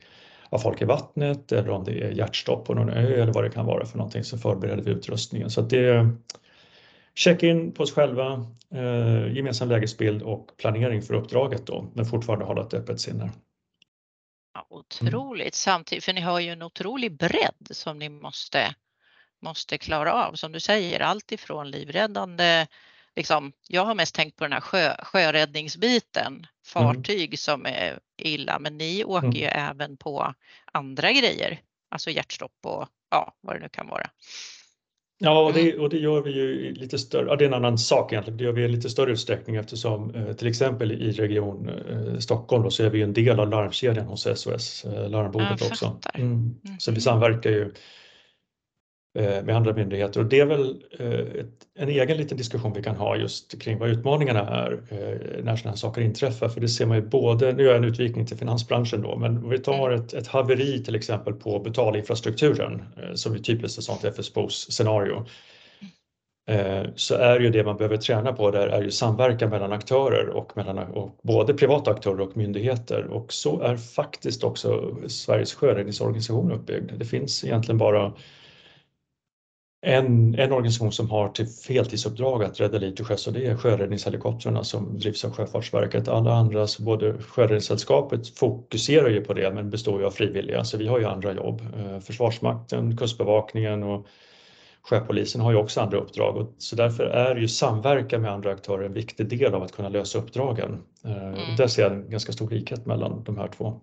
av 0.49 0.59
folk 0.59 0.83
i 0.83 0.85
vattnet 0.85 1.53
eller 1.53 1.71
om 1.71 1.85
det 1.85 2.03
är 2.03 2.11
hjärtstopp 2.11 2.67
på 2.67 2.75
någon 2.75 2.89
ö 2.89 3.23
eller 3.23 3.33
vad 3.33 3.45
det 3.45 3.51
kan 3.51 3.67
vara 3.67 3.87
för 3.87 3.99
någonting 3.99 4.25
så 4.25 4.39
förbereder 4.39 4.83
vi 4.83 4.91
utrustningen. 4.91 5.51
Så 5.51 5.61
att 5.61 5.71
det 5.71 5.89
är 5.89 6.11
check-in 7.15 7.73
på 7.73 7.83
oss 7.83 7.93
själva, 7.93 8.47
eh, 8.75 9.37
gemensam 9.37 9.69
lägesbild 9.69 10.23
och 10.23 10.57
planering 10.57 11.03
för 11.03 11.15
uppdraget 11.15 11.67
då, 11.67 11.87
men 11.95 12.05
fortfarande 12.05 12.45
hålla 12.45 12.63
ett 12.63 12.75
öppet 12.75 13.01
sinne. 13.01 13.31
Ja, 14.55 14.67
otroligt 14.71 15.43
mm. 15.43 15.53
samtidigt, 15.53 16.05
för 16.05 16.13
ni 16.13 16.21
har 16.21 16.41
ju 16.41 16.51
en 16.51 16.63
otrolig 16.63 17.17
bredd 17.17 17.69
som 17.71 17.99
ni 17.99 18.09
måste 18.09 18.75
måste 19.41 19.79
klara 19.79 20.13
av. 20.13 20.35
Som 20.35 20.53
du 20.53 20.61
säger, 20.61 21.01
allt 21.01 21.33
ifrån 21.33 21.71
livräddande, 21.71 22.67
liksom, 23.17 23.53
jag 23.69 23.85
har 23.85 23.95
mest 23.95 24.15
tänkt 24.15 24.37
på 24.37 24.45
den 24.45 24.53
här 24.53 24.61
sjö, 24.61 24.95
sjöräddningsbiten, 25.03 26.47
fartyg 26.67 27.29
mm. 27.29 27.37
som 27.37 27.67
är 27.67 27.99
illa, 28.19 28.59
men 28.59 28.79
ni 28.79 29.05
åker 29.05 29.27
mm. 29.27 29.37
ju 29.37 29.45
även 29.45 29.97
på 29.97 30.35
andra 30.73 31.13
grejer, 31.13 31.61
alltså 31.91 32.11
hjärtstopp 32.11 32.59
och 32.63 32.89
ja, 33.11 33.35
vad 33.41 33.57
det 33.57 33.61
nu 33.61 33.69
kan 33.69 33.89
vara. 33.89 34.11
Ja, 35.23 35.47
och 35.47 35.53
det, 35.53 35.71
mm. 35.71 35.81
och 35.81 35.91
det 35.91 35.99
gör 35.99 36.23
vi 36.23 36.31
ju 36.31 36.67
i 36.67 36.75
lite 36.75 36.99
större, 36.99 37.27
ja, 37.27 37.37
det 37.37 37.45
är 37.45 37.49
en 37.49 37.55
annan 37.55 37.79
sak 37.79 38.13
egentligen, 38.13 38.37
det 38.37 38.45
gör 38.45 38.53
vi 38.53 38.65
i 38.65 38.69
lite 38.69 38.91
större 38.91 39.13
utsträckning 39.13 39.57
eftersom 39.57 40.15
eh, 40.15 40.33
till 40.33 40.49
exempel 40.49 40.93
i 40.93 41.13
region 41.13 41.69
eh, 41.69 42.19
Stockholm 42.19 42.63
då, 42.63 42.71
så 42.71 42.85
är 42.85 42.91
vi 42.91 43.03
en 43.03 43.13
del 43.13 43.41
av 43.41 43.51
larmkedjan 43.51 44.07
hos 44.07 44.23
SOS 44.35 44.85
eh, 44.85 45.11
Larmbordet 45.11 45.63
också. 45.63 45.99
Mm. 46.15 46.33
Mm. 46.33 46.57
Så 46.79 46.91
vi 46.91 46.95
mm. 46.95 47.01
samverkar 47.01 47.51
ju 47.51 47.73
med 49.15 49.57
andra 49.57 49.73
myndigheter 49.73 50.21
och 50.21 50.27
det 50.27 50.41
är 50.41 50.47
väl 50.47 50.83
eh, 50.99 51.45
en 51.79 51.89
egen 51.89 52.17
liten 52.17 52.39
diskussion 52.39 52.73
vi 52.73 52.83
kan 52.83 52.97
ha 52.97 53.17
just 53.17 53.63
kring 53.63 53.79
vad 53.79 53.89
utmaningarna 53.89 54.41
är 54.41 54.73
eh, 54.73 55.45
när 55.45 55.57
sådana 55.57 55.71
här 55.71 55.77
saker 55.77 56.01
inträffar. 56.03 56.49
För 56.49 56.61
det 56.61 56.69
ser 56.69 56.87
man 56.87 56.97
ju 56.97 57.03
både, 57.03 57.53
nu 57.53 57.63
gör 57.63 57.71
jag 57.71 57.79
en 57.79 57.89
utvikning 57.89 58.27
till 58.27 58.37
finansbranschen 58.37 59.03
då, 59.03 59.17
men 59.17 59.37
om 59.37 59.51
vi 59.51 59.59
tar 59.59 59.91
mm. 59.91 60.01
ett, 60.01 60.15
ett 60.15 60.27
haveri 60.27 60.85
till 60.85 60.95
exempel 60.95 61.35
på 61.35 61.59
betalinfrastrukturen 61.59 62.83
som 63.15 63.35
är 63.35 63.39
typiskt 63.39 63.79
ett 63.79 63.85
sådant 63.85 64.05
FSBOs 64.05 64.73
scenario 64.73 65.27
så 66.95 67.15
är 67.15 67.41
ju 67.41 67.51
det 67.51 67.65
man 67.65 67.77
behöver 67.77 67.97
träna 67.97 68.33
på 68.33 68.51
där 68.51 68.67
är 68.67 68.83
ju 68.83 68.91
samverkan 68.91 69.51
mellan 69.51 69.73
aktörer 69.73 70.29
och 70.29 70.57
mellan 70.57 70.79
och 70.79 71.19
både 71.23 71.55
privata 71.55 71.91
aktörer 71.91 72.21
och 72.21 72.37
myndigheter 72.37 73.05
och 73.05 73.33
så 73.33 73.61
är 73.61 73.77
faktiskt 73.77 74.45
också 74.45 74.97
Sveriges 75.09 75.55
sjöräddningsorganisation 75.55 76.53
uppbyggd. 76.53 76.91
Det 76.97 77.05
finns 77.05 77.45
egentligen 77.45 77.79
bara 77.79 78.13
en, 79.83 80.35
en 80.35 80.53
organisation 80.53 80.93
som 80.93 81.11
har 81.11 81.29
till 81.29 81.47
heltidsuppdrag 81.69 82.45
att 82.45 82.61
rädda 82.61 82.79
liv 82.79 82.95
till 82.95 83.05
sjöss 83.05 83.27
och 83.27 83.33
det 83.33 83.47
är 83.47 83.57
sjöräddningshelikoptrarna 83.57 84.65
som 84.65 84.99
drivs 84.99 85.25
av 85.25 85.33
Sjöfartsverket. 85.33 86.09
Alla 86.09 86.33
andra, 86.33 86.67
både 86.79 87.19
Sjöräddningssällskapet 87.19 88.39
fokuserar 88.39 89.09
ju 89.09 89.21
på 89.21 89.35
det 89.35 89.55
men 89.55 89.71
består 89.71 90.01
ju 90.01 90.07
av 90.07 90.11
frivilliga 90.11 90.65
så 90.65 90.77
vi 90.77 90.87
har 90.87 90.99
ju 90.99 91.05
andra 91.05 91.33
jobb. 91.33 91.63
Eh, 91.77 92.01
Försvarsmakten, 92.01 92.97
Kustbevakningen 92.97 93.83
och 93.83 94.07
Sjöpolisen 94.83 95.41
har 95.41 95.51
ju 95.51 95.57
också 95.57 95.81
andra 95.81 95.99
uppdrag 95.99 96.37
och 96.37 96.55
så 96.59 96.77
därför 96.77 97.05
är 97.05 97.37
ju 97.37 97.49
samverkan 97.49 98.23
med 98.23 98.33
andra 98.33 98.51
aktörer 98.51 98.85
en 98.85 98.93
viktig 98.93 99.29
del 99.29 99.55
av 99.55 99.63
att 99.63 99.73
kunna 99.73 99.89
lösa 99.89 100.19
uppdragen. 100.19 100.83
Eh, 101.05 101.27
mm. 101.27 101.57
Där 101.57 101.67
ser 101.67 101.83
jag 101.83 101.93
en 101.93 102.11
ganska 102.11 102.33
stor 102.33 102.51
likhet 102.51 102.87
mellan 102.87 103.25
de 103.25 103.39
här 103.39 103.49
två. 103.49 103.81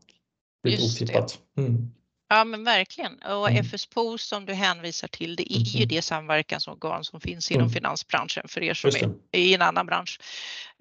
Lite 0.64 0.82
Just 0.82 1.02
otippat. 1.02 1.40
Mm. 1.58 1.92
Ja 2.30 2.44
men 2.44 2.64
verkligen 2.64 3.20
och 3.22 3.50
Mm. 3.50 3.66
FSPO 3.66 4.18
som 4.18 4.46
du 4.46 4.54
hänvisar 4.54 5.08
till 5.08 5.36
det 5.36 5.54
är 5.54 5.60
ju 5.60 5.80
Mhm. 5.80 5.88
det 5.88 6.02
samverkansorgan 6.02 7.04
som 7.04 7.22
finns 7.22 7.52
inom 7.52 7.62
Mm. 7.62 7.74
finansbranschen 7.74 8.48
för 8.48 8.64
er 8.64 8.74
som 8.74 8.90
är 8.90 9.40
i 9.40 9.54
en 9.54 9.62
annan 9.62 9.86
bransch 9.86 10.20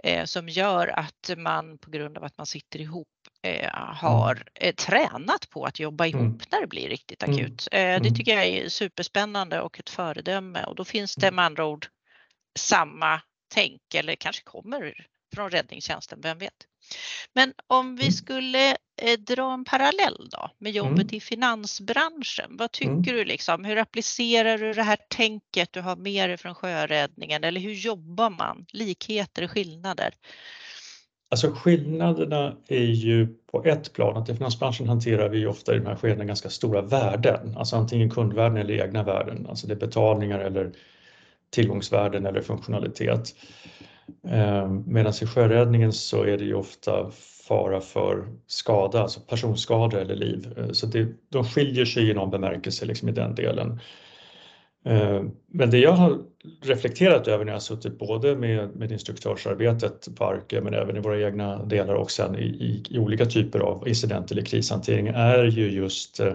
eh, 0.05 0.25
som 0.25 0.49
gör 0.49 0.89
att 0.89 1.31
man 1.37 1.79
på 1.79 1.91
grund 1.91 2.19
av 2.19 2.25
att 2.25 2.39
man 2.39 2.47
sitter 2.47 2.81
ihop 2.81 3.09
eh, 3.43 3.71
har 3.75 4.45
eh, 4.55 4.75
tränat 4.75 5.51
på 5.51 5.65
att 5.65 5.79
jobba 5.81 6.07
ihop 6.07 6.21
Mm. 6.23 6.39
när 6.51 6.61
det 6.61 6.67
blir 6.67 6.89
riktigt 6.89 7.23
Mm. 7.23 7.35
akut. 7.35 7.69
Eh, 7.73 7.79
det 7.79 7.83
Mm. 7.97 8.15
tycker 8.15 8.37
jag 8.37 8.47
är 8.47 8.69
superspännande 8.69 9.61
och 9.61 9.79
ett 9.81 9.91
föredöme 9.91 10.65
och 10.65 10.75
då 10.75 10.85
finns 10.85 11.15
det 11.15 11.27
Mm. 11.27 11.37
med 11.37 11.45
andra 11.45 11.65
ord 11.65 11.87
samma 12.59 13.21
tänk 13.55 13.95
eller 13.95 14.15
kanske 14.15 14.43
kommer 14.45 15.07
från 15.37 15.51
räddningstjänsten, 15.51 16.19
vem 16.23 16.39
vet? 16.39 16.53
Men 17.35 17.53
om 17.67 17.97
vi 17.97 18.05
Mm. 18.05 18.13
skulle 18.13 18.77
eh, 19.03 19.19
dra 19.19 19.53
en 19.53 19.65
parallell 19.65 20.29
då 20.31 20.51
med 20.59 20.73
jobbet 20.73 20.99
Mm. 20.99 21.15
i 21.15 21.21
finansbranschen. 21.21 22.57
Vad 22.59 22.73
tycker 22.73 22.91
Mm. 22.91 23.03
du 23.03 23.25
liksom? 23.25 23.65
Hur 23.65 23.77
applicerar 23.79 24.59
du 24.59 24.73
det 24.73 24.83
här 24.83 24.99
tänket 25.09 25.73
du 25.73 25.81
har 25.81 25.97
med 25.97 26.31
dig 26.31 26.37
från 26.37 26.55
sjöräddningen 26.55 27.45
eller 27.45 27.61
hur 27.61 27.73
jobbar 27.73 28.31
man? 28.31 28.67
Likheter, 28.73 29.47
skillnader? 29.49 30.15
Alltså 31.31 31.53
skillnaderna 31.53 32.57
är 32.69 32.85
ju 32.85 33.27
på 33.51 33.65
ett 33.65 33.93
plan 33.93 34.17
att 34.17 34.29
i 34.29 34.35
finansbranschen 34.37 34.89
hanterar 34.89 35.29
vi 35.29 35.47
ofta 35.47 35.75
i 35.75 35.79
de 35.79 35.87
här 35.87 35.97
skedena 35.97 36.25
ganska 36.25 36.51
stora 36.51 36.83
värden, 36.83 37.57
alltså 37.57 37.77
antingen 37.77 38.11
kundvärden 38.11 38.57
eller 38.57 38.85
egna 38.85 39.03
värden, 39.03 39.47
alltså 39.47 39.67
det 39.67 39.75
är 39.75 39.79
betalningar 39.79 40.39
eller 40.39 40.73
tillgångsvärden 41.51 42.27
eller 42.27 42.41
funktionalitet. 42.43 43.35
Mm. 44.25 44.41
Ehm, 44.41 44.85
medan 44.87 45.13
i 45.23 45.27
sjöräddningen 45.27 45.93
så 45.93 46.23
är 46.23 46.39
det 46.39 46.45
ju 46.45 46.55
ofta 46.55 47.11
fara 47.49 47.81
för 47.81 48.29
skada, 48.47 49.01
alltså 49.03 49.21
personskada 49.21 50.01
eller 50.01 50.15
liv. 50.15 50.55
Eh, 50.57 50.71
så 50.71 50.87
det, 50.87 51.09
de 51.29 51.45
skiljer 51.45 51.85
sig 51.85 52.11
i 52.11 52.15
någon 52.15 52.31
bemärkelse 52.31 52.87
liksom 52.87 53.09
i 53.09 53.13
den 53.13 53.35
delen. 53.35 53.81
Ehm, 54.85 55.31
men 55.47 55.71
det 55.71 55.79
jag 55.79 55.93
har 55.93 56.19
reflekterat 56.63 57.29
över 57.29 57.45
när 57.45 57.53
jag 57.53 57.57
har 57.57 57.61
suttit 57.61 57.99
både 57.99 58.37
med, 58.37 58.77
med 58.77 58.93
instruktörsarbetet 58.93 60.09
på 60.17 60.25
Arke 60.25 60.61
men 60.61 60.75
även 60.75 60.97
i 60.97 61.01
våra 61.01 61.21
egna 61.21 61.65
delar 61.65 61.95
och 61.95 62.11
sen 62.11 62.37
i, 62.37 62.45
i, 62.45 62.85
i 62.91 62.99
olika 62.99 63.25
typer 63.25 63.59
av 63.59 63.89
incident 63.89 64.31
eller 64.31 64.43
krishantering 64.43 65.07
är 65.07 65.45
ju 65.45 65.71
just 65.71 66.21
eh, 66.21 66.35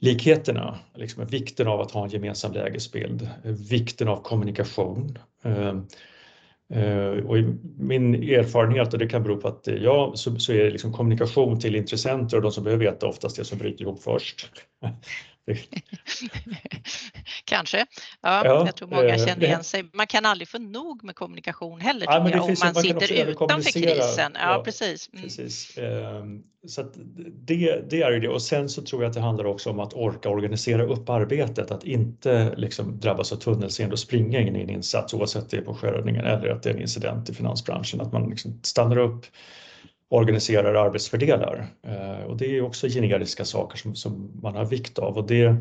likheterna, 0.00 0.78
liksom 0.94 1.26
vikten 1.26 1.68
av 1.68 1.80
att 1.80 1.90
ha 1.90 2.04
en 2.04 2.10
gemensam 2.10 2.52
lägesbild, 2.52 3.28
vikten 3.70 4.08
av 4.08 4.22
kommunikation. 4.22 5.18
Ehm, 5.42 5.86
Eh, 6.72 7.26
och 7.26 7.38
i 7.38 7.54
min 7.78 8.14
erfarenhet, 8.14 8.92
och 8.92 8.98
det 8.98 9.06
kan 9.06 9.22
bero 9.22 9.36
på 9.36 9.48
att 9.48 9.68
ja, 9.80 10.12
så, 10.14 10.38
så 10.38 10.52
är 10.52 10.64
det 10.64 10.70
liksom 10.70 10.92
kommunikation 10.92 11.60
till 11.60 11.76
intressenter 11.76 12.36
och 12.36 12.42
de 12.42 12.52
som 12.52 12.64
behöver 12.64 12.84
veta 12.84 13.06
oftast 13.06 13.36
det 13.36 13.44
som 13.44 13.58
bryter 13.58 13.82
ihop 13.82 14.02
först. 14.02 14.50
Kanske. 17.44 17.78
Ja, 17.78 18.42
Ja, 18.44 18.66
jag 18.66 18.76
tror 18.76 18.88
många 18.88 19.04
eh, 19.08 19.16
känner 19.18 19.36
det- 19.40 19.46
igen 19.46 19.64
sig. 19.64 19.84
Man 19.92 20.06
kan 20.06 20.26
aldrig 20.26 20.48
få 20.48 20.58
nog 20.58 21.04
med 21.04 21.14
kommunikation 21.14 21.80
heller 21.80 22.06
Ja, 22.06 22.30
jag, 22.30 22.40
om 22.42 22.46
finns- 22.48 22.64
man, 22.64 22.72
man 22.74 22.82
sitter 22.82 23.12
utanför 23.30 23.70
krisen. 23.72 24.32
Ja, 24.34 24.52
Ja, 24.56 24.62
precis. 24.64 25.10
Mm. 25.12 25.22
Precis. 25.24 25.78
Ehm, 25.78 26.42
Så 26.66 26.82
det, 27.16 27.84
det 27.90 28.02
är 28.02 28.10
ju 28.10 28.20
det. 28.20 28.28
Och 28.28 28.42
sen 28.42 28.68
så 28.68 28.82
tror 28.82 29.02
jag 29.02 29.08
att 29.08 29.14
det 29.14 29.20
handlar 29.20 29.44
också 29.44 29.70
om 29.70 29.80
att 29.80 29.94
orka 29.94 30.28
organisera 30.28 30.82
upp 30.84 31.08
arbetet, 31.08 31.70
att 31.70 31.84
inte 31.84 32.54
liksom 32.56 33.00
drabbas 33.00 33.32
av 33.32 33.36
tunnelseende 33.36 33.92
och 33.92 33.98
springa 33.98 34.40
in 34.40 34.56
i 34.56 34.60
en 34.62 34.70
insats 34.70 35.14
oavsett 35.14 35.50
det 35.50 35.56
är 35.56 35.60
på 35.62 35.74
sjöräddningen 35.74 36.24
eller 36.24 36.48
att 36.48 36.62
det 36.62 36.70
är 36.70 36.74
en 36.74 36.80
incident 36.80 37.30
i 37.30 37.34
finansbranschen. 37.34 38.00
Att 38.00 38.12
man 38.12 38.30
liksom 38.30 38.60
stannar 38.62 38.96
upp, 38.98 39.26
organiserar 40.08 40.74
och 40.74 40.80
arbetsfördelar. 40.80 41.66
Eh, 41.82 42.24
Och 42.26 42.36
det 42.36 42.56
är 42.56 42.62
också 42.62 42.88
generiska 42.88 43.44
saker 43.44 43.78
som, 43.78 43.94
som 43.94 44.40
man 44.42 44.56
har 44.56 44.64
vikt 44.64 44.98
av. 44.98 45.16
Och 45.18 45.26
det, 45.26 45.56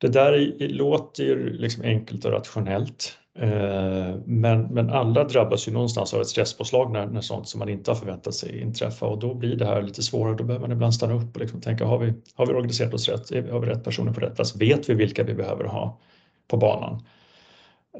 det 0.00 0.08
där 0.08 0.54
låter 0.68 1.24
ju 1.24 1.50
liksom 1.52 1.82
enkelt 1.84 2.24
och 2.24 2.32
rationellt. 2.32 3.18
Eh, 3.38 4.16
Men, 4.26 4.62
men 4.62 4.90
alla 4.90 5.24
drabbas 5.24 5.68
ju 5.68 5.72
någonstans 5.72 6.14
av 6.14 6.20
ett 6.20 6.26
stresspåslag 6.28 6.92
när, 6.92 7.06
när 7.06 7.20
sånt 7.20 7.48
som 7.48 7.58
man 7.58 7.68
inte 7.68 7.90
har 7.90 7.96
förväntat 7.96 8.34
sig 8.34 8.60
inträffa 8.60 9.06
och 9.06 9.18
då 9.18 9.34
blir 9.34 9.56
det 9.56 9.66
här 9.66 9.82
lite 9.82 10.02
svårare. 10.02 10.36
Då 10.36 10.44
behöver 10.44 10.66
man 10.66 10.72
ibland 10.76 10.94
stanna 10.94 11.14
upp 11.14 11.34
och 11.34 11.40
liksom 11.40 11.60
tänka, 11.60 11.84
har 11.86 11.98
vi, 11.98 12.14
har 12.34 12.46
vi 12.46 12.52
organiserat 12.54 12.94
oss 12.94 13.08
rätt? 13.08 13.50
Har 13.50 13.60
vi 13.60 13.66
rätt 13.66 13.84
personer 13.84 14.12
på 14.12 14.20
rätt 14.20 14.34
plats? 14.36 14.56
Vet 14.56 14.88
vi 14.88 14.94
vilka 14.94 15.24
vi 15.24 15.34
behöver 15.34 15.64
ha 15.64 15.98
på 16.48 16.56
banan? 16.56 17.02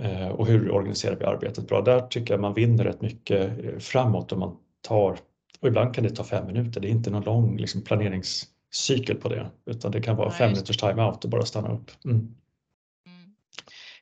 Eh, 0.01 0.29
Och 0.29 0.47
hur 0.47 0.71
organiserar 0.71 1.17
vi 1.17 1.25
arbetet 1.25 1.69
bra? 1.69 1.81
Där 1.81 2.01
tycker 2.01 2.35
jag 2.35 2.41
man 2.41 2.55
vinner 2.55 2.85
rätt 2.85 3.01
mycket 3.03 3.65
eh, 3.65 3.79
framåt 3.79 4.33
om 4.33 4.39
man 4.41 4.57
tar, 4.89 5.19
och 5.61 5.69
ibland 5.69 5.95
kan 5.95 6.05
det 6.05 6.11
ta 6.11 6.25
fem 6.25 6.47
minuter, 6.47 6.81
det 6.81 6.89
är 6.89 6.91
inte 6.91 7.11
någon 7.11 7.25
lång 7.25 7.57
liksom, 7.57 7.83
planeringscykel 7.83 9.17
på 9.17 9.29
det, 9.29 9.51
utan 9.67 9.91
det 9.93 10.03
kan 10.03 10.17
vara 10.17 10.29
Nej, 10.29 10.39
fem 10.39 10.51
minuters 10.51 10.77
time-out 10.77 11.25
och 11.25 11.31
bara 11.31 11.45
stanna 11.47 11.69
upp. 11.73 11.91
Mm. 12.05 12.17
Mm. 12.17 13.35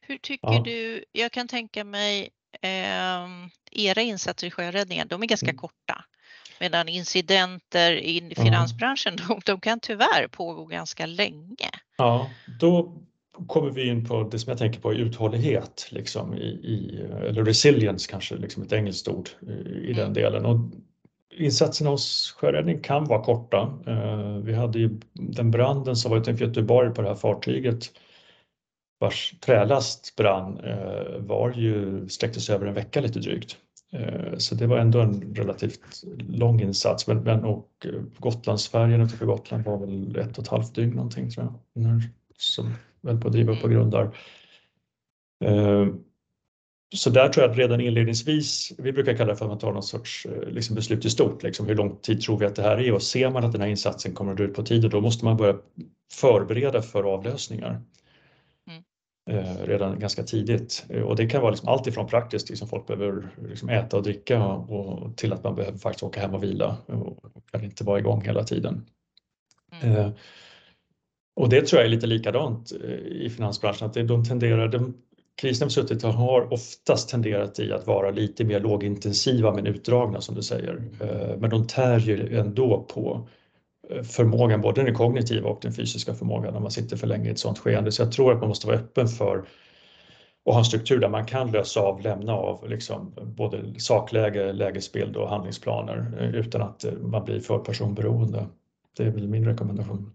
Hur 0.00 0.18
tycker 0.18 0.48
Ja. 0.52 0.62
du, 0.64 1.04
jag 1.12 1.32
kan 1.32 1.48
tänka 1.48 1.84
mig 1.84 2.30
ehm, 2.62 3.50
era 3.70 4.02
insatser 4.02 4.46
i 4.46 4.50
sjöräddningen, 4.50 5.08
de 5.08 5.22
är 5.22 5.26
ganska 5.26 5.46
Mm. 5.46 5.56
korta. 5.56 6.04
Medan 6.60 6.88
incidenter 6.88 7.92
in 7.92 8.32
i 8.32 8.34
finansbranschen, 8.34 9.16
de, 9.28 9.40
de 9.46 9.60
kan 9.60 9.80
tyvärr 9.80 10.28
pågå 10.28 10.64
ganska 10.64 11.06
länge. 11.06 11.70
Ja, 11.96 12.30
då 12.60 13.02
kommer 13.46 13.70
vi 13.70 13.88
in 13.88 14.04
på 14.08 14.22
det 14.22 14.38
som 14.38 14.50
jag 14.50 14.58
tänker 14.58 14.80
på, 14.80 14.94
uthållighet, 14.94 15.88
liksom 15.90 16.34
i, 16.34 16.46
i, 16.46 17.00
eller 17.28 17.44
resilience 17.44 18.10
kanske, 18.10 18.36
liksom 18.36 18.62
ett 18.62 18.72
engelskt 18.72 19.08
ord 19.08 19.28
i, 19.42 19.52
i 19.90 19.92
den 19.92 20.02
Mm. 20.02 20.12
delen. 20.12 20.46
Och 20.46 20.58
insatserna 21.36 21.90
hos 21.90 22.32
sjöräddning 22.38 22.80
kan 22.80 23.04
vara 23.04 23.22
korta. 23.22 23.78
Eh, 23.86 24.36
Vi 24.36 24.54
hade 24.54 24.78
ju 24.78 25.00
den 25.12 25.50
branden 25.50 25.96
som 25.96 26.10
var 26.10 26.18
utanför 26.18 26.44
Göteborg 26.44 26.94
på 26.94 27.02
det 27.02 27.08
här 27.08 27.14
fartyget 27.14 27.90
vars 28.98 29.34
trälast 29.40 30.16
brann 30.16 30.60
eh, 30.60 31.18
var 31.18 31.52
ju, 31.52 32.08
sträckte 32.08 32.40
sig 32.40 32.54
över 32.54 32.66
en 32.66 32.74
vecka 32.74 33.00
lite 33.00 33.18
drygt. 33.18 33.56
Eh, 33.92 34.36
Så 34.36 34.54
det 34.54 34.66
var 34.66 34.78
ändå 34.78 35.00
en 35.00 35.34
relativt 35.34 36.04
lång 36.18 36.60
insats. 36.60 37.06
Men, 37.06 37.22
men 37.22 37.44
och 37.44 37.86
Gotlandsfärjan 38.18 39.00
utanför 39.00 39.26
Gotland 39.26 39.64
var 39.64 39.78
väl 39.78 40.16
ett 40.16 40.38
och 40.38 40.44
ett 40.44 40.50
halvt 40.50 40.74
dygn 40.74 40.96
någonting 40.96 41.30
tror 41.30 41.46
jag. 41.74 42.00
Som 42.36 42.74
höll 43.02 43.20
på 43.20 43.28
att 43.28 43.32
driva 43.32 43.52
upp 43.52 43.62
på 43.62 43.68
grundar. 43.68 44.16
Eh, 45.44 45.86
Så 46.94 47.10
där 47.10 47.28
tror 47.28 47.44
jag 47.44 47.50
att 47.50 47.58
redan 47.58 47.80
inledningsvis, 47.80 48.72
vi 48.78 48.92
brukar 48.92 49.14
kalla 49.14 49.32
det 49.32 49.36
för 49.36 49.44
att 49.44 49.50
man 49.50 49.58
tar 49.58 49.72
någon 49.72 49.82
sorts 49.82 50.26
eh, 50.26 50.48
liksom 50.48 50.76
beslut 50.76 51.04
i 51.04 51.10
stort, 51.10 51.42
liksom 51.42 51.66
hur 51.66 51.74
lång 51.74 51.96
tid 51.96 52.20
tror 52.20 52.38
vi 52.38 52.46
att 52.46 52.56
det 52.56 52.62
här 52.62 52.80
är 52.80 52.92
och 52.92 53.02
ser 53.02 53.30
man 53.30 53.44
att 53.44 53.52
den 53.52 53.60
här 53.60 53.68
insatsen 53.68 54.14
kommer 54.14 54.32
att 54.32 54.36
dra 54.38 54.44
ut 54.44 54.54
på 54.54 54.62
tiden 54.62 54.90
då 54.90 55.00
måste 55.00 55.24
man 55.24 55.36
börja 55.36 55.56
förbereda 56.12 56.82
för 56.82 57.04
avlösningar 57.04 57.80
eh, 59.30 59.56
redan 59.64 59.98
ganska 59.98 60.22
tidigt. 60.22 60.86
Eh, 60.88 61.02
Och 61.02 61.16
det 61.16 61.26
kan 61.26 61.40
vara 61.40 61.50
liksom 61.50 61.68
allt 61.68 61.86
ifrån 61.86 62.06
praktiskt, 62.06 62.48
liksom 62.48 62.68
folk 62.68 62.86
behöver 62.86 63.28
liksom 63.48 63.68
äta 63.68 63.96
och 63.96 64.02
dricka 64.02 64.44
och, 64.44 65.02
och 65.02 65.16
till 65.16 65.32
att 65.32 65.44
man 65.44 65.54
behöver 65.54 65.78
faktiskt 65.78 66.02
åka 66.02 66.20
hem 66.20 66.34
och 66.34 66.42
vila 66.42 66.76
och, 66.86 67.24
och 67.24 67.50
kan 67.52 67.64
inte 67.64 67.84
vara 67.84 67.98
igång 67.98 68.22
hela 68.22 68.44
tiden. 68.44 68.84
Mm. 69.82 69.96
Eh, 69.96 70.10
och 71.36 71.48
det 71.48 71.66
tror 71.66 71.80
jag 71.80 71.86
är 71.86 71.90
lite 71.90 72.06
likadant 72.06 72.72
i 73.04 73.30
finansbranschen, 73.30 73.86
att 73.86 73.94
de 73.94 74.24
tenderar, 74.24 74.68
de, 74.68 74.94
kriserna 75.36 75.66
vi 75.66 75.70
suttit 75.70 76.04
i 76.04 76.06
har 76.06 76.52
oftast 76.52 77.08
tenderat 77.08 77.58
i 77.58 77.72
att 77.72 77.86
vara 77.86 78.10
lite 78.10 78.44
mer 78.44 78.60
lågintensiva 78.60 79.52
men 79.54 79.66
utdragna 79.66 80.20
som 80.20 80.34
du 80.34 80.42
säger. 80.42 80.82
Eh, 81.00 81.38
men 81.38 81.50
de 81.50 81.66
tär 81.66 81.98
ju 81.98 82.38
ändå 82.38 82.82
på 82.82 83.28
eh, 83.90 84.02
förmågan, 84.02 84.60
både 84.60 84.82
den 84.82 84.94
kognitiva 84.94 85.48
och 85.48 85.58
den 85.62 85.72
fysiska 85.72 86.14
förmågan 86.14 86.52
när 86.52 86.60
man 86.60 86.70
sitter 86.70 86.96
för 86.96 87.06
länge 87.06 87.28
i 87.28 87.32
ett 87.32 87.38
sådant 87.38 87.58
skeende. 87.58 87.92
Så 87.92 88.02
jag 88.02 88.12
tror 88.12 88.32
att 88.32 88.40
man 88.40 88.48
måste 88.48 88.66
vara 88.66 88.76
öppen 88.76 89.08
för 89.08 89.44
och 90.44 90.52
ha 90.52 90.60
en 90.60 90.64
struktur 90.64 90.98
där 90.98 91.08
man 91.08 91.26
kan 91.26 91.50
lösa 91.50 91.80
av, 91.80 92.00
lämna 92.00 92.32
av 92.32 92.68
liksom 92.68 93.12
både 93.36 93.80
sakläge, 93.80 94.52
lägesbild 94.52 95.16
och 95.16 95.28
handlingsplaner 95.28 96.12
eh, 96.20 96.34
utan 96.34 96.62
att 96.62 96.84
man 97.00 97.24
blir 97.24 97.40
för 97.40 97.58
personberoende. 97.58 98.46
Det 98.96 99.02
är 99.02 99.10
väl 99.10 99.28
min 99.28 99.44
rekommendation. 99.44 100.12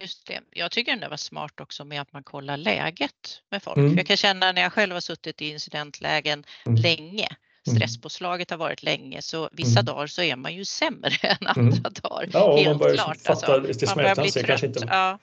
Just 0.00 0.26
det. 0.26 0.40
Jag 0.50 0.70
tycker 0.70 0.96
det 0.96 1.08
var 1.08 1.16
smart 1.16 1.60
också 1.60 1.84
med 1.84 2.00
att 2.00 2.12
man 2.12 2.22
kollar 2.22 2.56
läget 2.56 3.42
med 3.50 3.62
folk. 3.62 3.76
Mm. 3.76 3.96
Jag 3.96 4.06
kan 4.06 4.16
känna 4.16 4.52
när 4.52 4.62
jag 4.62 4.72
själv 4.72 4.92
har 4.92 5.00
suttit 5.00 5.42
i 5.42 5.48
incidentlägen 5.50 6.44
Mm. 6.66 6.82
länge, 6.82 7.28
stresspåslaget 7.76 8.50
har 8.50 8.56
varit 8.56 8.82
länge, 8.82 9.22
så 9.22 9.48
vissa 9.52 9.80
Mm. 9.80 9.84
dagar 9.84 10.06
så 10.06 10.22
är 10.22 10.36
man 10.36 10.54
ju 10.54 10.64
sämre 10.64 11.10
än 11.22 11.36
Mm. 11.46 11.66
andra 11.72 11.90
dagar. 11.90 12.28
Ja, 12.32 12.42
och 12.44 12.54
man 12.56 12.64
Helt 12.64 12.78
börjar 12.78 12.94
klart, 12.94 13.16
fatta 13.16 13.30
alltså. 13.32 13.50
Man 13.52 13.62
börjar 13.96 14.14
smärtan 14.14 14.30
sig 14.30 14.44
kanske 14.44 14.66
inte. 14.66 14.86
Ja. 14.90 15.18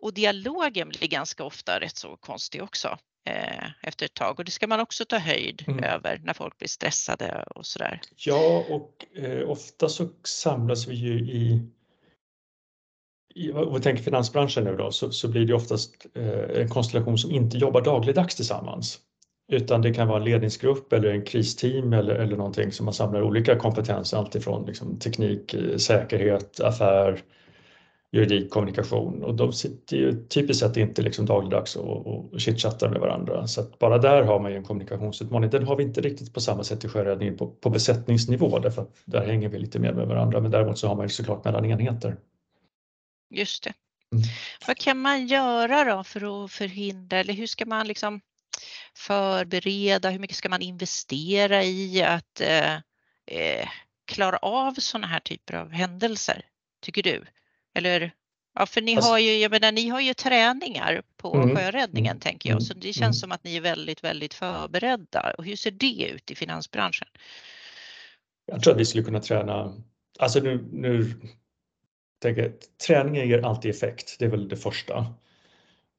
Och 0.00 0.14
dialogen 0.14 0.88
blir 0.88 1.08
ganska 1.08 1.44
ofta 1.44 1.80
rätt 1.80 1.96
så 1.96 2.16
konstig 2.16 2.62
också 2.62 2.98
eh, 3.28 3.64
efter 3.82 4.06
ett 4.06 4.14
tag 4.14 4.38
och 4.38 4.44
det 4.44 4.50
ska 4.50 4.66
man 4.66 4.80
också 4.80 5.04
ta 5.04 5.18
höjd 5.18 5.64
Mm. 5.68 5.84
över 5.84 6.20
när 6.24 6.32
folk 6.34 6.58
blir 6.58 6.68
stressade 6.68 7.44
och 7.54 7.66
sådär. 7.66 8.00
Ja, 8.16 8.64
och 8.68 9.18
eh, 9.24 9.48
ofta 9.50 9.88
så 9.88 10.08
samlas 10.24 10.86
vi 10.86 10.94
ju 10.94 11.18
i 11.18 11.60
om 13.54 13.74
vi 13.74 13.80
tänker 13.80 14.02
finansbranschen 14.02 14.64
nu 14.64 14.76
då, 14.76 14.90
så, 14.90 15.10
så 15.10 15.28
blir 15.28 15.46
det 15.46 15.54
oftast 15.54 16.06
eh, 16.14 16.60
en 16.60 16.68
konstellation 16.68 17.18
som 17.18 17.30
inte 17.30 17.58
jobbar 17.58 17.80
dagligdags 17.80 18.34
tillsammans. 18.34 18.98
Utan 19.52 19.82
det 19.82 19.94
kan 19.94 20.08
vara 20.08 20.18
en 20.18 20.24
ledningsgrupp 20.24 20.92
eller 20.92 21.08
en 21.08 21.24
kristeam 21.24 21.92
eller, 21.92 22.14
eller 22.14 22.36
någonting 22.36 22.72
som 22.72 22.84
man 22.84 22.94
samlar 22.94 23.22
olika 23.22 23.56
kompetenser, 23.56 24.16
alltifrån 24.16 24.66
liksom 24.66 24.98
teknik, 24.98 25.54
eh, 25.54 25.76
säkerhet, 25.76 26.60
affär, 26.60 27.22
juridik, 28.12 28.50
kommunikation 28.50 29.22
och 29.22 29.34
de 29.34 29.52
sitter 29.52 29.96
ju 29.96 30.24
typiskt 30.26 30.60
sett 30.64 30.76
inte 30.76 31.02
liksom 31.02 31.26
dagligdags 31.26 31.76
och, 31.76 32.06
och 32.06 32.40
chitchattar 32.40 32.88
med 32.88 33.00
varandra. 33.00 33.46
Så 33.46 33.60
att 33.60 33.78
bara 33.78 33.98
där 33.98 34.22
har 34.22 34.40
man 34.40 34.50
ju 34.50 34.56
en 34.56 34.64
kommunikationsutmaning. 34.64 35.50
Den 35.50 35.66
har 35.66 35.76
vi 35.76 35.82
inte 35.82 36.00
riktigt 36.00 36.34
på 36.34 36.40
samma 36.40 36.64
sätt 36.64 36.84
i 36.84 36.88
sjöräddningen 36.88 37.36
på, 37.36 37.46
på 37.46 37.70
besättningsnivå 37.70 38.58
därför 38.58 38.82
att 38.82 38.96
där 39.04 39.26
hänger 39.26 39.48
vi 39.48 39.58
lite 39.58 39.78
mer 39.78 39.92
med 39.92 40.06
varandra. 40.06 40.40
Men 40.40 40.50
däremot 40.50 40.78
så 40.78 40.88
har 40.88 40.96
man 40.96 41.04
ju 41.04 41.08
såklart 41.08 41.44
mellan 41.44 41.64
enheter. 41.64 42.16
Just 43.30 43.62
det. 43.62 43.72
Mm. 44.12 44.24
Vad 44.66 44.78
kan 44.78 44.98
man 44.98 45.26
göra 45.26 45.84
då 45.84 46.04
för 46.04 46.44
att 46.44 46.52
förhindra 46.52 47.18
eller 47.18 47.34
hur 47.34 47.46
ska 47.46 47.66
man 47.66 47.86
liksom 47.86 48.20
förbereda? 48.94 50.10
Hur 50.10 50.18
mycket 50.18 50.36
ska 50.36 50.48
man 50.48 50.62
investera 50.62 51.64
i 51.64 52.02
att 52.02 52.40
eh, 52.40 52.74
eh, 53.26 53.68
klara 54.06 54.36
av 54.36 54.74
sådana 54.74 55.06
här 55.06 55.20
typer 55.20 55.54
av 55.54 55.70
händelser, 55.70 56.44
tycker 56.80 57.02
du? 57.02 57.24
Eller 57.74 58.12
Ja, 58.58 58.66
för 58.66 58.80
ni 58.80 58.94
har 58.94 59.18
ju, 59.18 59.36
jag 59.36 59.50
menar, 59.50 59.72
ni 59.72 59.88
har 59.88 60.00
ju 60.00 60.14
träningar 60.14 61.02
på 61.16 61.34
mm. 61.34 61.56
sjöräddningen 61.56 62.10
mm. 62.10 62.20
tänker 62.20 62.50
jag, 62.50 62.62
så 62.62 62.74
det 62.74 62.92
känns 62.92 63.02
mm. 63.02 63.12
som 63.12 63.32
att 63.32 63.44
ni 63.44 63.56
är 63.56 63.60
väldigt, 63.60 64.04
väldigt 64.04 64.34
förberedda. 64.34 65.34
Och 65.38 65.44
hur 65.44 65.56
ser 65.56 65.70
det 65.70 66.08
ut 66.14 66.30
i 66.30 66.34
finansbranschen? 66.34 67.08
Jag 68.46 68.62
tror 68.62 68.74
att 68.74 68.80
vi 68.80 68.84
skulle 68.84 69.04
kunna 69.04 69.20
träna, 69.20 69.74
alltså 70.18 70.40
nu, 70.40 70.68
nu 70.72 71.14
tänker 72.22 72.52
träningen 72.86 73.28
ger 73.28 73.42
alltid 73.42 73.70
effekt, 73.70 74.16
det 74.18 74.24
är 74.24 74.28
väl 74.28 74.48
det 74.48 74.56
första. 74.56 75.06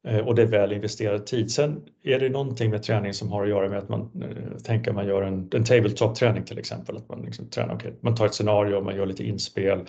Eh, 0.07 0.27
och 0.27 0.35
det 0.35 0.41
är 0.41 0.45
väl 0.45 0.71
investerad 0.71 1.25
tid. 1.25 1.51
Sen 1.51 1.81
är 2.03 2.19
det 2.19 2.29
någonting 2.29 2.69
med 2.69 2.83
träning 2.83 3.13
som 3.13 3.31
har 3.31 3.43
att 3.43 3.49
göra 3.49 3.69
med 3.69 3.77
att 3.77 3.89
man 3.89 4.23
eh, 4.23 4.57
tänker 4.57 4.93
man 4.93 5.07
gör 5.07 5.21
en, 5.21 5.49
en 5.53 5.65
tabletop-träning 5.65 6.43
till 6.43 6.59
exempel. 6.59 6.97
Att 6.97 7.09
man, 7.09 7.21
liksom 7.21 7.49
tränar, 7.49 7.75
okay, 7.75 7.91
man 8.01 8.15
tar 8.15 8.25
ett 8.25 8.33
scenario, 8.33 8.81
man 8.81 8.95
gör 8.95 9.05
lite 9.05 9.23
inspel, 9.23 9.79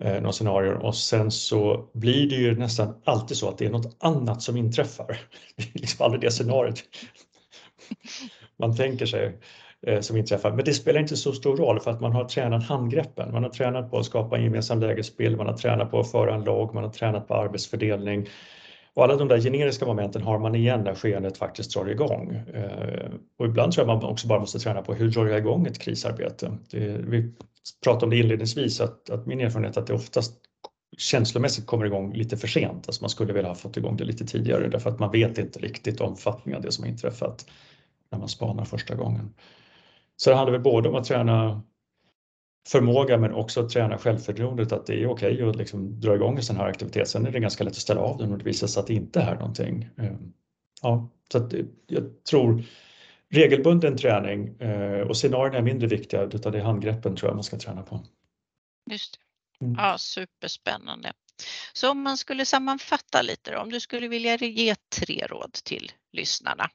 eh, 0.00 0.14
några 0.14 0.32
scenarier 0.32 0.74
och 0.74 0.96
sen 0.96 1.30
så 1.30 1.90
blir 1.92 2.28
det 2.28 2.36
ju 2.36 2.56
nästan 2.56 2.94
alltid 3.04 3.36
så 3.36 3.48
att 3.48 3.58
det 3.58 3.66
är 3.66 3.70
något 3.70 3.96
annat 4.00 4.42
som 4.42 4.56
inträffar. 4.56 5.06
Det 5.56 5.62
är 5.62 5.78
liksom 5.78 6.04
aldrig 6.04 6.20
det 6.20 6.30
scenariot 6.30 6.82
man 8.60 8.76
tänker 8.76 9.06
sig 9.06 9.24
eh, 9.24 9.32
Eh, 9.86 10.00
som 10.00 10.16
inträffar. 10.16 10.52
Men 10.52 10.64
det 10.64 10.74
spelar 10.74 11.00
inte 11.00 11.16
så 11.16 11.32
stor 11.32 11.56
roll 11.56 11.80
för 11.80 11.90
att 11.90 12.00
man 12.00 12.12
har 12.12 12.24
tränat 12.24 12.64
handgreppen. 12.64 13.32
Man 13.32 13.42
har 13.42 13.50
tränat 13.50 13.90
på 13.90 13.98
att 13.98 14.06
skapa 14.06 14.36
en 14.36 14.44
gemensam 14.44 14.80
lägesbild, 14.80 15.36
man 15.36 15.46
har 15.46 15.56
tränat 15.56 15.90
på 15.90 16.00
att 16.00 16.10
föra 16.10 16.34
en 16.34 16.44
lag, 16.44 16.74
man 16.74 16.84
har 16.84 16.90
tränat 16.90 17.28
på 17.28 17.34
arbetsfördelning. 17.34 18.28
Och 18.94 19.04
alla 19.04 19.16
de 19.16 19.28
där 19.28 19.40
generiska 19.40 19.86
momenten 19.86 20.22
har 20.22 20.38
man 20.38 20.54
igen 20.54 20.80
när 20.84 20.94
skeendet 20.94 21.36
faktiskt 21.36 21.74
drar 21.74 21.86
igång. 21.90 22.34
Eh, 22.54 23.10
och 23.38 23.46
ibland 23.46 23.72
tror 23.72 23.86
jag 23.86 23.96
man 23.96 24.10
också 24.10 24.28
bara 24.28 24.40
måste 24.40 24.58
träna 24.58 24.82
på 24.82 24.94
hur 24.94 25.10
drar 25.10 25.26
jag 25.26 25.38
igång 25.38 25.66
ett 25.66 25.78
krisarbete. 25.78 26.58
Det, 26.70 26.78
vi 27.06 27.34
pratade 27.84 28.04
om 28.04 28.10
det 28.10 28.18
inledningsvis 28.18 28.80
att, 28.80 29.10
att 29.10 29.26
min 29.26 29.40
erfarenhet 29.40 29.76
är 29.76 29.80
att 29.80 29.86
det 29.86 29.94
oftast 29.94 30.34
känslomässigt 30.98 31.66
kommer 31.66 31.86
igång 31.86 32.12
lite 32.12 32.36
för 32.36 32.48
sent. 32.48 32.86
Alltså 32.86 33.02
man 33.02 33.10
skulle 33.10 33.32
vilja 33.32 33.48
ha 33.48 33.54
fått 33.54 33.76
igång 33.76 33.96
det 33.96 34.04
lite 34.04 34.26
tidigare 34.26 34.68
därför 34.68 34.90
att 34.90 34.98
man 34.98 35.10
vet 35.10 35.38
inte 35.38 35.58
riktigt 35.58 36.00
omfattningen 36.00 36.56
av 36.56 36.62
det 36.62 36.72
som 36.72 36.84
har 36.84 36.90
inträffat 36.90 37.46
när 38.10 38.18
man 38.18 38.28
spanar 38.28 38.64
första 38.64 38.94
gången. 38.94 39.34
Så 40.20 40.30
det 40.30 40.36
handlar 40.36 40.52
väl 40.52 40.60
både 40.60 40.88
om 40.88 40.94
att 40.94 41.04
träna 41.04 41.62
förmåga 42.68 43.18
men 43.18 43.34
också 43.34 43.60
att 43.60 43.70
träna 43.70 43.98
självförtroendet 43.98 44.72
att 44.72 44.86
det 44.86 45.02
är 45.02 45.06
okej 45.06 45.34
okay 45.34 45.48
att 45.48 45.56
liksom 45.56 46.00
dra 46.00 46.14
igång 46.14 46.36
en 46.36 46.42
sån 46.42 46.56
här 46.56 46.66
aktivitet. 46.66 47.08
Sen 47.08 47.26
är 47.26 47.30
det 47.30 47.40
ganska 47.40 47.64
lätt 47.64 47.72
att 47.72 47.76
ställa 47.76 48.00
av 48.00 48.18
den 48.18 48.32
och 48.32 48.38
det 48.38 48.44
visar 48.44 48.66
sig 48.66 48.80
att 48.80 48.86
det 48.86 48.94
inte 48.94 49.20
är 49.20 49.34
någonting. 49.34 49.88
Ehm, 49.96 50.32
ja, 50.82 51.10
så 51.32 51.38
att 51.38 51.52
jag 51.86 52.24
tror 52.30 52.62
regelbunden 53.28 53.96
träning 53.96 54.60
eh, 54.60 55.00
och 55.00 55.16
scenarierna 55.16 55.58
är 55.58 55.62
mindre 55.62 55.88
viktiga 55.88 56.22
utan 56.22 56.52
det 56.52 56.58
är 56.58 56.62
handgreppen 56.62 57.16
tror 57.16 57.30
jag 57.30 57.36
man 57.36 57.44
ska 57.44 57.58
träna 57.58 57.82
på. 57.82 58.00
Just 58.90 59.18
det. 59.58 59.64
Mm. 59.64 59.76
Ja, 59.78 59.98
superspännande. 59.98 61.12
Så 61.72 61.90
om 61.90 62.02
man 62.02 62.16
skulle 62.18 62.44
sammanfatta 62.44 63.22
lite 63.22 63.50
då, 63.50 63.58
om 63.58 63.70
du 63.70 63.80
skulle 63.80 64.08
vilja 64.08 64.36
ge 64.36 64.74
tre 64.74 65.26
råd 65.28 65.52
till 65.52 65.92
lyssnarna 66.12 66.70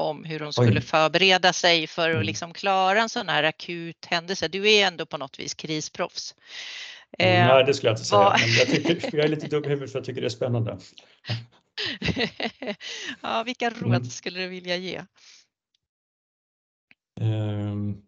om 0.00 0.24
hur 0.24 0.38
de 0.38 0.52
skulle 0.52 0.80
Oj. 0.80 0.86
förbereda 0.86 1.52
sig 1.52 1.86
för 1.86 2.08
att 2.08 2.14
mm. 2.14 2.26
liksom 2.26 2.52
klara 2.52 3.00
en 3.02 3.08
sån 3.08 3.28
här 3.28 3.42
akut 3.42 4.06
händelse. 4.06 4.48
Du 4.48 4.70
är 4.70 4.86
ändå 4.86 5.06
på 5.06 5.18
något 5.18 5.38
vis 5.38 5.54
krisproffs. 5.54 6.34
Mm, 7.18 7.46
nej, 7.46 7.64
det 7.64 7.74
skulle 7.74 7.90
jag 7.90 7.94
inte 7.94 8.04
säga. 8.04 8.36
Men 8.40 8.52
jag, 8.58 8.68
tycker, 8.68 9.16
jag 9.16 9.24
är 9.24 9.28
lite 9.28 9.46
dum 9.46 9.64
i 9.64 9.68
huvudet 9.68 9.92
för 9.92 9.98
jag 9.98 10.06
tycker 10.06 10.20
det 10.20 10.26
är 10.26 10.28
spännande. 10.28 10.78
ja, 13.20 13.42
vilka 13.42 13.70
råd 13.70 13.94
mm. 13.94 14.04
skulle 14.04 14.40
du 14.40 14.48
vilja 14.48 14.76
ge? 14.76 15.02
Um, 17.20 18.02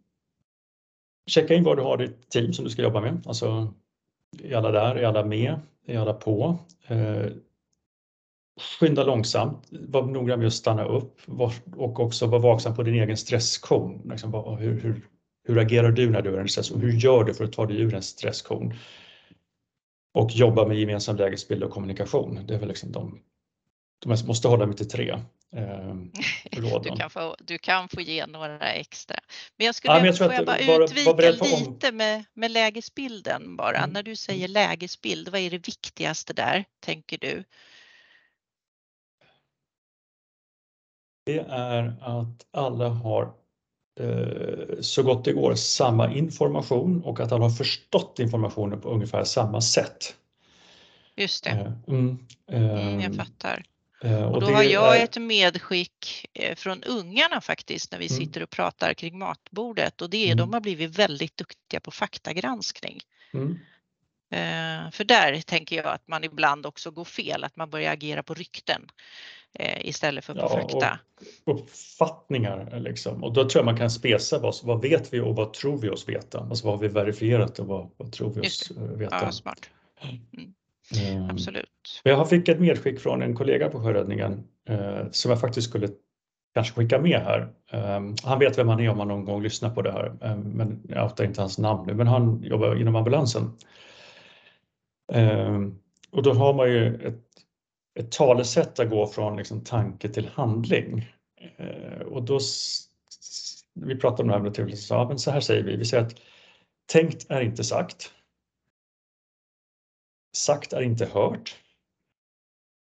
checka 1.31 1.55
in 1.55 1.65
vad 1.65 1.77
du 1.79 1.83
har 1.83 1.97
ditt 1.97 2.31
team 2.31 2.53
som 2.53 2.65
du 2.65 2.71
ska 2.71 2.83
jobba 2.83 3.01
med. 3.01 3.23
Alltså, 3.27 3.75
är 4.43 4.57
alla 4.57 4.71
där? 4.71 4.95
Är 4.95 5.05
alla 5.05 5.25
med? 5.25 5.61
Är 5.87 5.99
alla 5.99 6.15
på? 6.15 6.59
Uh, 6.91 7.27
skynda 8.61 9.05
långsamt, 9.05 9.69
var 9.71 10.03
noggrann 10.03 10.39
med 10.39 10.47
att 10.47 10.53
stanna 10.53 10.85
upp 10.85 11.21
och 11.77 12.01
också 12.01 12.27
vara 12.27 12.41
vaksam 12.41 12.75
på 12.75 12.83
din 12.83 12.95
egen 12.95 13.17
stresskon. 13.17 14.03
Liksom, 14.11 14.57
hur, 14.59 14.81
hur, 14.81 15.09
hur 15.45 15.59
agerar 15.59 15.91
du 15.91 16.11
när 16.11 16.23
du 16.23 16.35
är 16.35 16.39
i 16.39 16.41
en 16.41 16.49
stress 16.49 16.71
och 16.71 16.81
hur 16.81 16.93
gör 16.93 17.25
du 17.25 17.35
för 17.35 17.45
att 17.45 17.53
ta 17.53 17.67
dig 17.67 17.81
ur 17.81 17.95
en 17.95 18.03
stresskon? 18.03 18.75
Och 20.15 20.31
jobba 20.31 20.69
med 20.69 20.79
gemensam 20.79 21.17
lägesbild 21.17 21.63
och 21.63 21.71
kommunikation. 21.71 22.47
Det 22.47 22.55
är 22.55 22.59
väl 22.59 22.69
liksom 22.69 22.93
de, 22.93 23.23
de 24.05 24.27
måste 24.27 24.49
hålla 24.49 24.67
mig 24.67 24.77
till 24.77 24.89
tre. 24.89 25.11
Eh, 25.57 25.95
du, 26.83 26.97
kan 26.97 27.11
få, 27.11 27.37
du 27.39 27.59
kan 27.59 27.89
få 27.89 28.01
ge 28.01 28.27
några 28.27 28.73
extra. 28.73 29.17
Men 29.57 29.67
jag 29.67 29.75
skulle 29.75 29.93
ja, 29.93 29.99
men 29.99 30.07
jag 30.07 30.19
får 30.19 30.33
jag 30.33 30.47
bara 30.47 30.67
vara, 30.67 30.85
utvika 30.85 31.13
vara 31.13 31.31
lite 31.31 31.93
med, 31.93 32.25
med 32.35 32.51
lägesbilden 32.51 33.57
bara. 33.57 33.79
Mm. 33.79 33.91
När 33.91 34.03
du 34.03 34.17
säger 34.17 34.49
lägesbild, 34.49 35.29
vad 35.29 35.41
är 35.41 35.51
det 35.51 35.69
viktigaste 35.69 36.33
där, 36.33 36.65
tänker 36.81 37.19
du? 37.19 37.45
Det 41.25 41.39
är 41.49 41.95
att 42.01 42.47
alla 42.51 42.89
har 42.89 43.33
eh, 44.01 44.81
så 44.81 45.03
gott 45.03 45.25
det 45.25 45.33
går 45.33 45.55
samma 45.55 46.13
information 46.13 47.03
och 47.05 47.21
att 47.21 47.33
alla 47.33 47.45
har 47.45 47.51
förstått 47.51 48.19
informationen 48.19 48.81
på 48.81 48.89
ungefär 48.89 49.25
samma 49.25 49.61
sätt. 49.61 50.17
Just 51.17 51.45
det. 51.45 51.51
Eh, 51.51 51.73
mm, 51.89 52.19
mm, 52.51 53.01
jag 53.01 53.15
fattar. 53.15 53.65
Och, 54.03 54.35
och 54.35 54.41
då 54.41 54.47
har 54.47 54.63
jag 54.63 54.99
är... 54.99 55.05
ett 55.05 55.17
medskick 55.17 56.27
från 56.57 56.83
ungarna 56.83 57.41
faktiskt 57.41 57.93
när 57.93 57.99
vi 57.99 58.07
mm. 58.07 58.19
sitter 58.19 58.43
och 58.43 58.51
pratar 58.51 58.95
kring 58.95 59.19
matbordet 59.19 60.03
och 60.03 60.11
det 60.11 60.17
är 60.17 60.33
mm. 60.33 60.37
de 60.37 60.53
har 60.53 60.61
blivit 60.61 60.99
väldigt 60.99 61.37
duktiga 61.37 61.81
på 61.81 61.91
faktagranskning. 61.91 63.01
Mm. 63.35 63.59
För 64.93 65.05
där 65.05 65.41
tänker 65.41 65.77
jag 65.77 65.87
att 65.87 66.09
man 66.09 66.25
ibland 66.25 66.67
också 66.67 66.91
går 66.91 67.05
fel, 67.05 67.45
att 67.45 67.57
man 67.57 67.71
börjar 67.71 67.93
agera 67.93 68.23
på 68.23 68.35
rykten 68.35 68.91
eh, 69.55 69.89
istället 69.89 70.25
för 70.25 70.35
på 70.35 70.41
ja, 70.41 70.49
fakta. 70.49 70.99
uppfattningar 71.45 72.81
liksom. 72.81 73.25
Och 73.25 73.33
då 73.33 73.49
tror 73.49 73.61
jag 73.61 73.65
man 73.65 73.77
kan 73.77 73.91
spesa 73.91 74.39
vad, 74.39 74.55
vad 74.63 74.83
vet 74.83 75.13
vi 75.13 75.21
och 75.21 75.37
vad 75.37 75.53
tror 75.53 75.79
vi 75.79 75.91
oss 75.91 76.09
veta? 76.09 76.39
Alltså 76.39 76.67
vad 76.67 76.75
har 76.75 76.83
vi 76.83 76.89
verifierat 76.89 77.59
och 77.59 77.67
vad, 77.67 77.91
vad 77.97 78.13
tror 78.13 78.31
vi 78.31 78.41
oss 78.41 78.71
eh, 78.71 78.83
veta? 78.83 79.19
Ja, 79.23 79.33
smart. 79.33 79.71
Mm. 80.03 80.55
Mm. 81.01 81.31
Absolut. 81.31 82.01
Jag 82.03 82.29
fick 82.29 82.49
ett 82.49 82.61
medskick 82.61 83.01
från 83.01 83.23
en 83.23 83.35
kollega 83.35 83.69
på 83.69 83.83
sjöräddningen 83.83 84.45
eh, 84.69 85.11
som 85.11 85.31
jag 85.31 85.41
faktiskt 85.41 85.69
skulle 85.69 85.89
kanske 86.55 86.75
skicka 86.75 86.99
med 86.99 87.21
här. 87.21 87.49
Um, 87.97 88.15
han 88.25 88.39
vet 88.39 88.59
vem 88.59 88.69
han 88.69 88.81
är 88.81 88.89
om 88.89 88.99
han 88.99 89.09
någon 89.09 89.25
gång 89.25 89.43
lyssnar 89.43 89.71
på 89.71 89.83
det 89.83 89.93
här, 89.93 90.13
um, 90.21 90.41
men 90.41 90.83
jag 90.89 91.05
outar 91.05 91.25
inte 91.25 91.41
hans 91.41 91.59
namn 91.59 91.87
nu, 91.87 91.95
men 91.95 92.07
han 92.07 92.43
jobbar 92.43 92.81
inom 92.81 92.97
ambulansen. 92.97 93.51
Um, 95.13 95.79
och 96.11 96.23
då 96.23 96.33
har 96.33 96.55
man 96.55 96.71
ju 96.71 96.95
ett 96.95 97.32
ett 97.95 98.13
talesätt 98.13 98.79
att 98.79 98.91
gå 98.91 99.07
från 99.07 99.37
liksom 99.37 99.65
tanke 99.65 100.09
till 100.09 100.29
handling. 100.29 101.13
Eh, 101.57 102.01
och 102.01 102.23
då, 102.23 102.41
vi 103.75 103.97
pratar 103.97 104.25
om 104.25 104.29
det 104.29 104.35
här 104.35 104.67
med 104.67 104.79
så, 104.79 105.05
men 105.05 105.19
så 105.19 105.31
här 105.31 105.41
säger 105.41 105.63
vi, 105.63 105.77
vi 105.77 105.85
säger 105.85 106.05
att 106.07 106.21
tänkt 106.93 107.31
är 107.31 107.41
inte 107.41 107.65
sagt. 107.65 108.13
Sagt 110.37 110.73
är 110.73 110.83
inte 110.83 111.07
hört. 111.07 111.57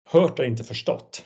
Hört 0.10 0.40
är 0.40 0.44
inte 0.44 0.64
förstått. 0.64 1.26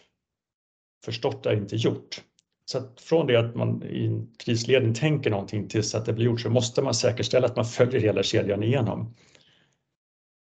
Förstått 1.05 1.45
är 1.45 1.55
inte 1.55 1.75
gjort. 1.75 2.23
Så 2.65 2.77
att 2.77 3.01
från 3.01 3.27
det 3.27 3.35
att 3.35 3.55
man 3.55 3.83
i 3.83 4.05
en 4.05 4.33
krisledning 4.37 4.93
tänker 4.93 5.29
någonting 5.29 5.67
tills 5.67 5.95
att 5.95 6.05
det 6.05 6.13
blir 6.13 6.25
gjort 6.25 6.41
så 6.41 6.49
måste 6.49 6.81
man 6.81 6.93
säkerställa 6.93 7.47
att 7.47 7.55
man 7.55 7.65
följer 7.65 8.01
hela 8.01 8.23
kedjan 8.23 8.63
igenom. 8.63 9.15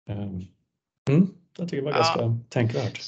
Ehm, 0.08 0.44
mm. 1.10 1.37
Jag 1.58 1.68
tycker 1.68 1.82
det 1.82 1.84
var 1.84 1.92
ja. 1.92 1.96
ganska 1.98 2.44
tänkvärt. 2.48 3.00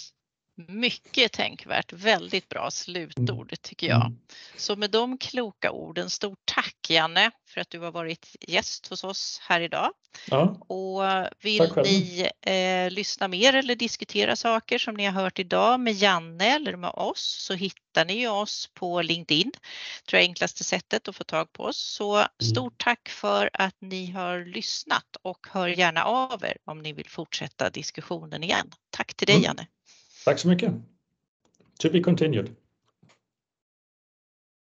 Mycket 0.69 1.33
tänkvärt, 1.33 1.93
väldigt 1.93 2.49
bra 2.49 2.71
slutord 2.71 3.55
tycker 3.63 3.87
jag. 3.87 4.07
Mm. 4.07 4.19
Så 4.57 4.77
med 4.77 4.91
de 4.91 5.19
kloka 5.19 5.71
orden, 5.71 6.11
stort 6.11 6.39
tack 6.45 6.77
Janne 6.89 7.31
för 7.49 7.61
att 7.61 7.71
du 7.71 7.79
har 7.79 7.93
varit 7.93 8.37
gäst 8.41 8.87
hos 8.87 9.05
oss 9.05 9.41
här 9.43 9.61
idag. 9.61 9.93
Ja, 10.31 10.57
Och 10.69 11.03
vill 11.41 11.73
ni 11.77 12.29
eh, 12.41 12.91
lyssna 12.91 13.29
mer 13.29 13.55
eller 13.55 13.75
diskutera 13.75 14.37
saker 14.37 14.79
som 14.79 14.95
ni 14.95 15.05
har 15.05 15.23
hört 15.23 15.39
idag 15.39 15.81
med 15.81 15.93
Janne 15.93 16.55
eller 16.55 16.77
med 16.77 16.91
oss 16.91 17.37
så 17.47 17.55
hittar 17.55 18.05
ni 18.05 18.29
oss 18.29 18.71
på 18.75 19.03
LinkedIn. 19.03 19.53
tror 20.07 20.19
jag 20.19 20.23
är 20.23 20.29
enklaste 20.29 20.65
sättet 20.65 21.09
att 21.09 21.17
få 21.17 21.25
tag 21.25 21.53
på 21.53 21.63
oss. 21.63 21.79
Så 21.79 22.27
stort 22.43 22.85
tack 22.85 23.09
för 23.09 23.51
att 23.53 23.77
ni 23.81 24.11
har 24.11 24.45
lyssnat 24.45 25.17
och 25.23 25.47
hör 25.51 25.69
gärna 25.69 26.05
av 26.05 26.45
er 26.45 26.57
om 26.65 26.83
ni 26.83 26.93
vill 26.93 27.09
fortsätta 27.09 27.71
diskussionen 27.71 28.43
igen. 28.43 28.71
Tack 28.91 29.15
till 29.15 29.27
dig 29.27 29.37
Mm. 29.37 29.45
Janne. 29.45 29.67
Tack 30.25 30.39
så 30.39 30.49
mycket. 30.49 30.75
To 31.81 31.91
be 31.91 32.01
continued. 32.01 32.57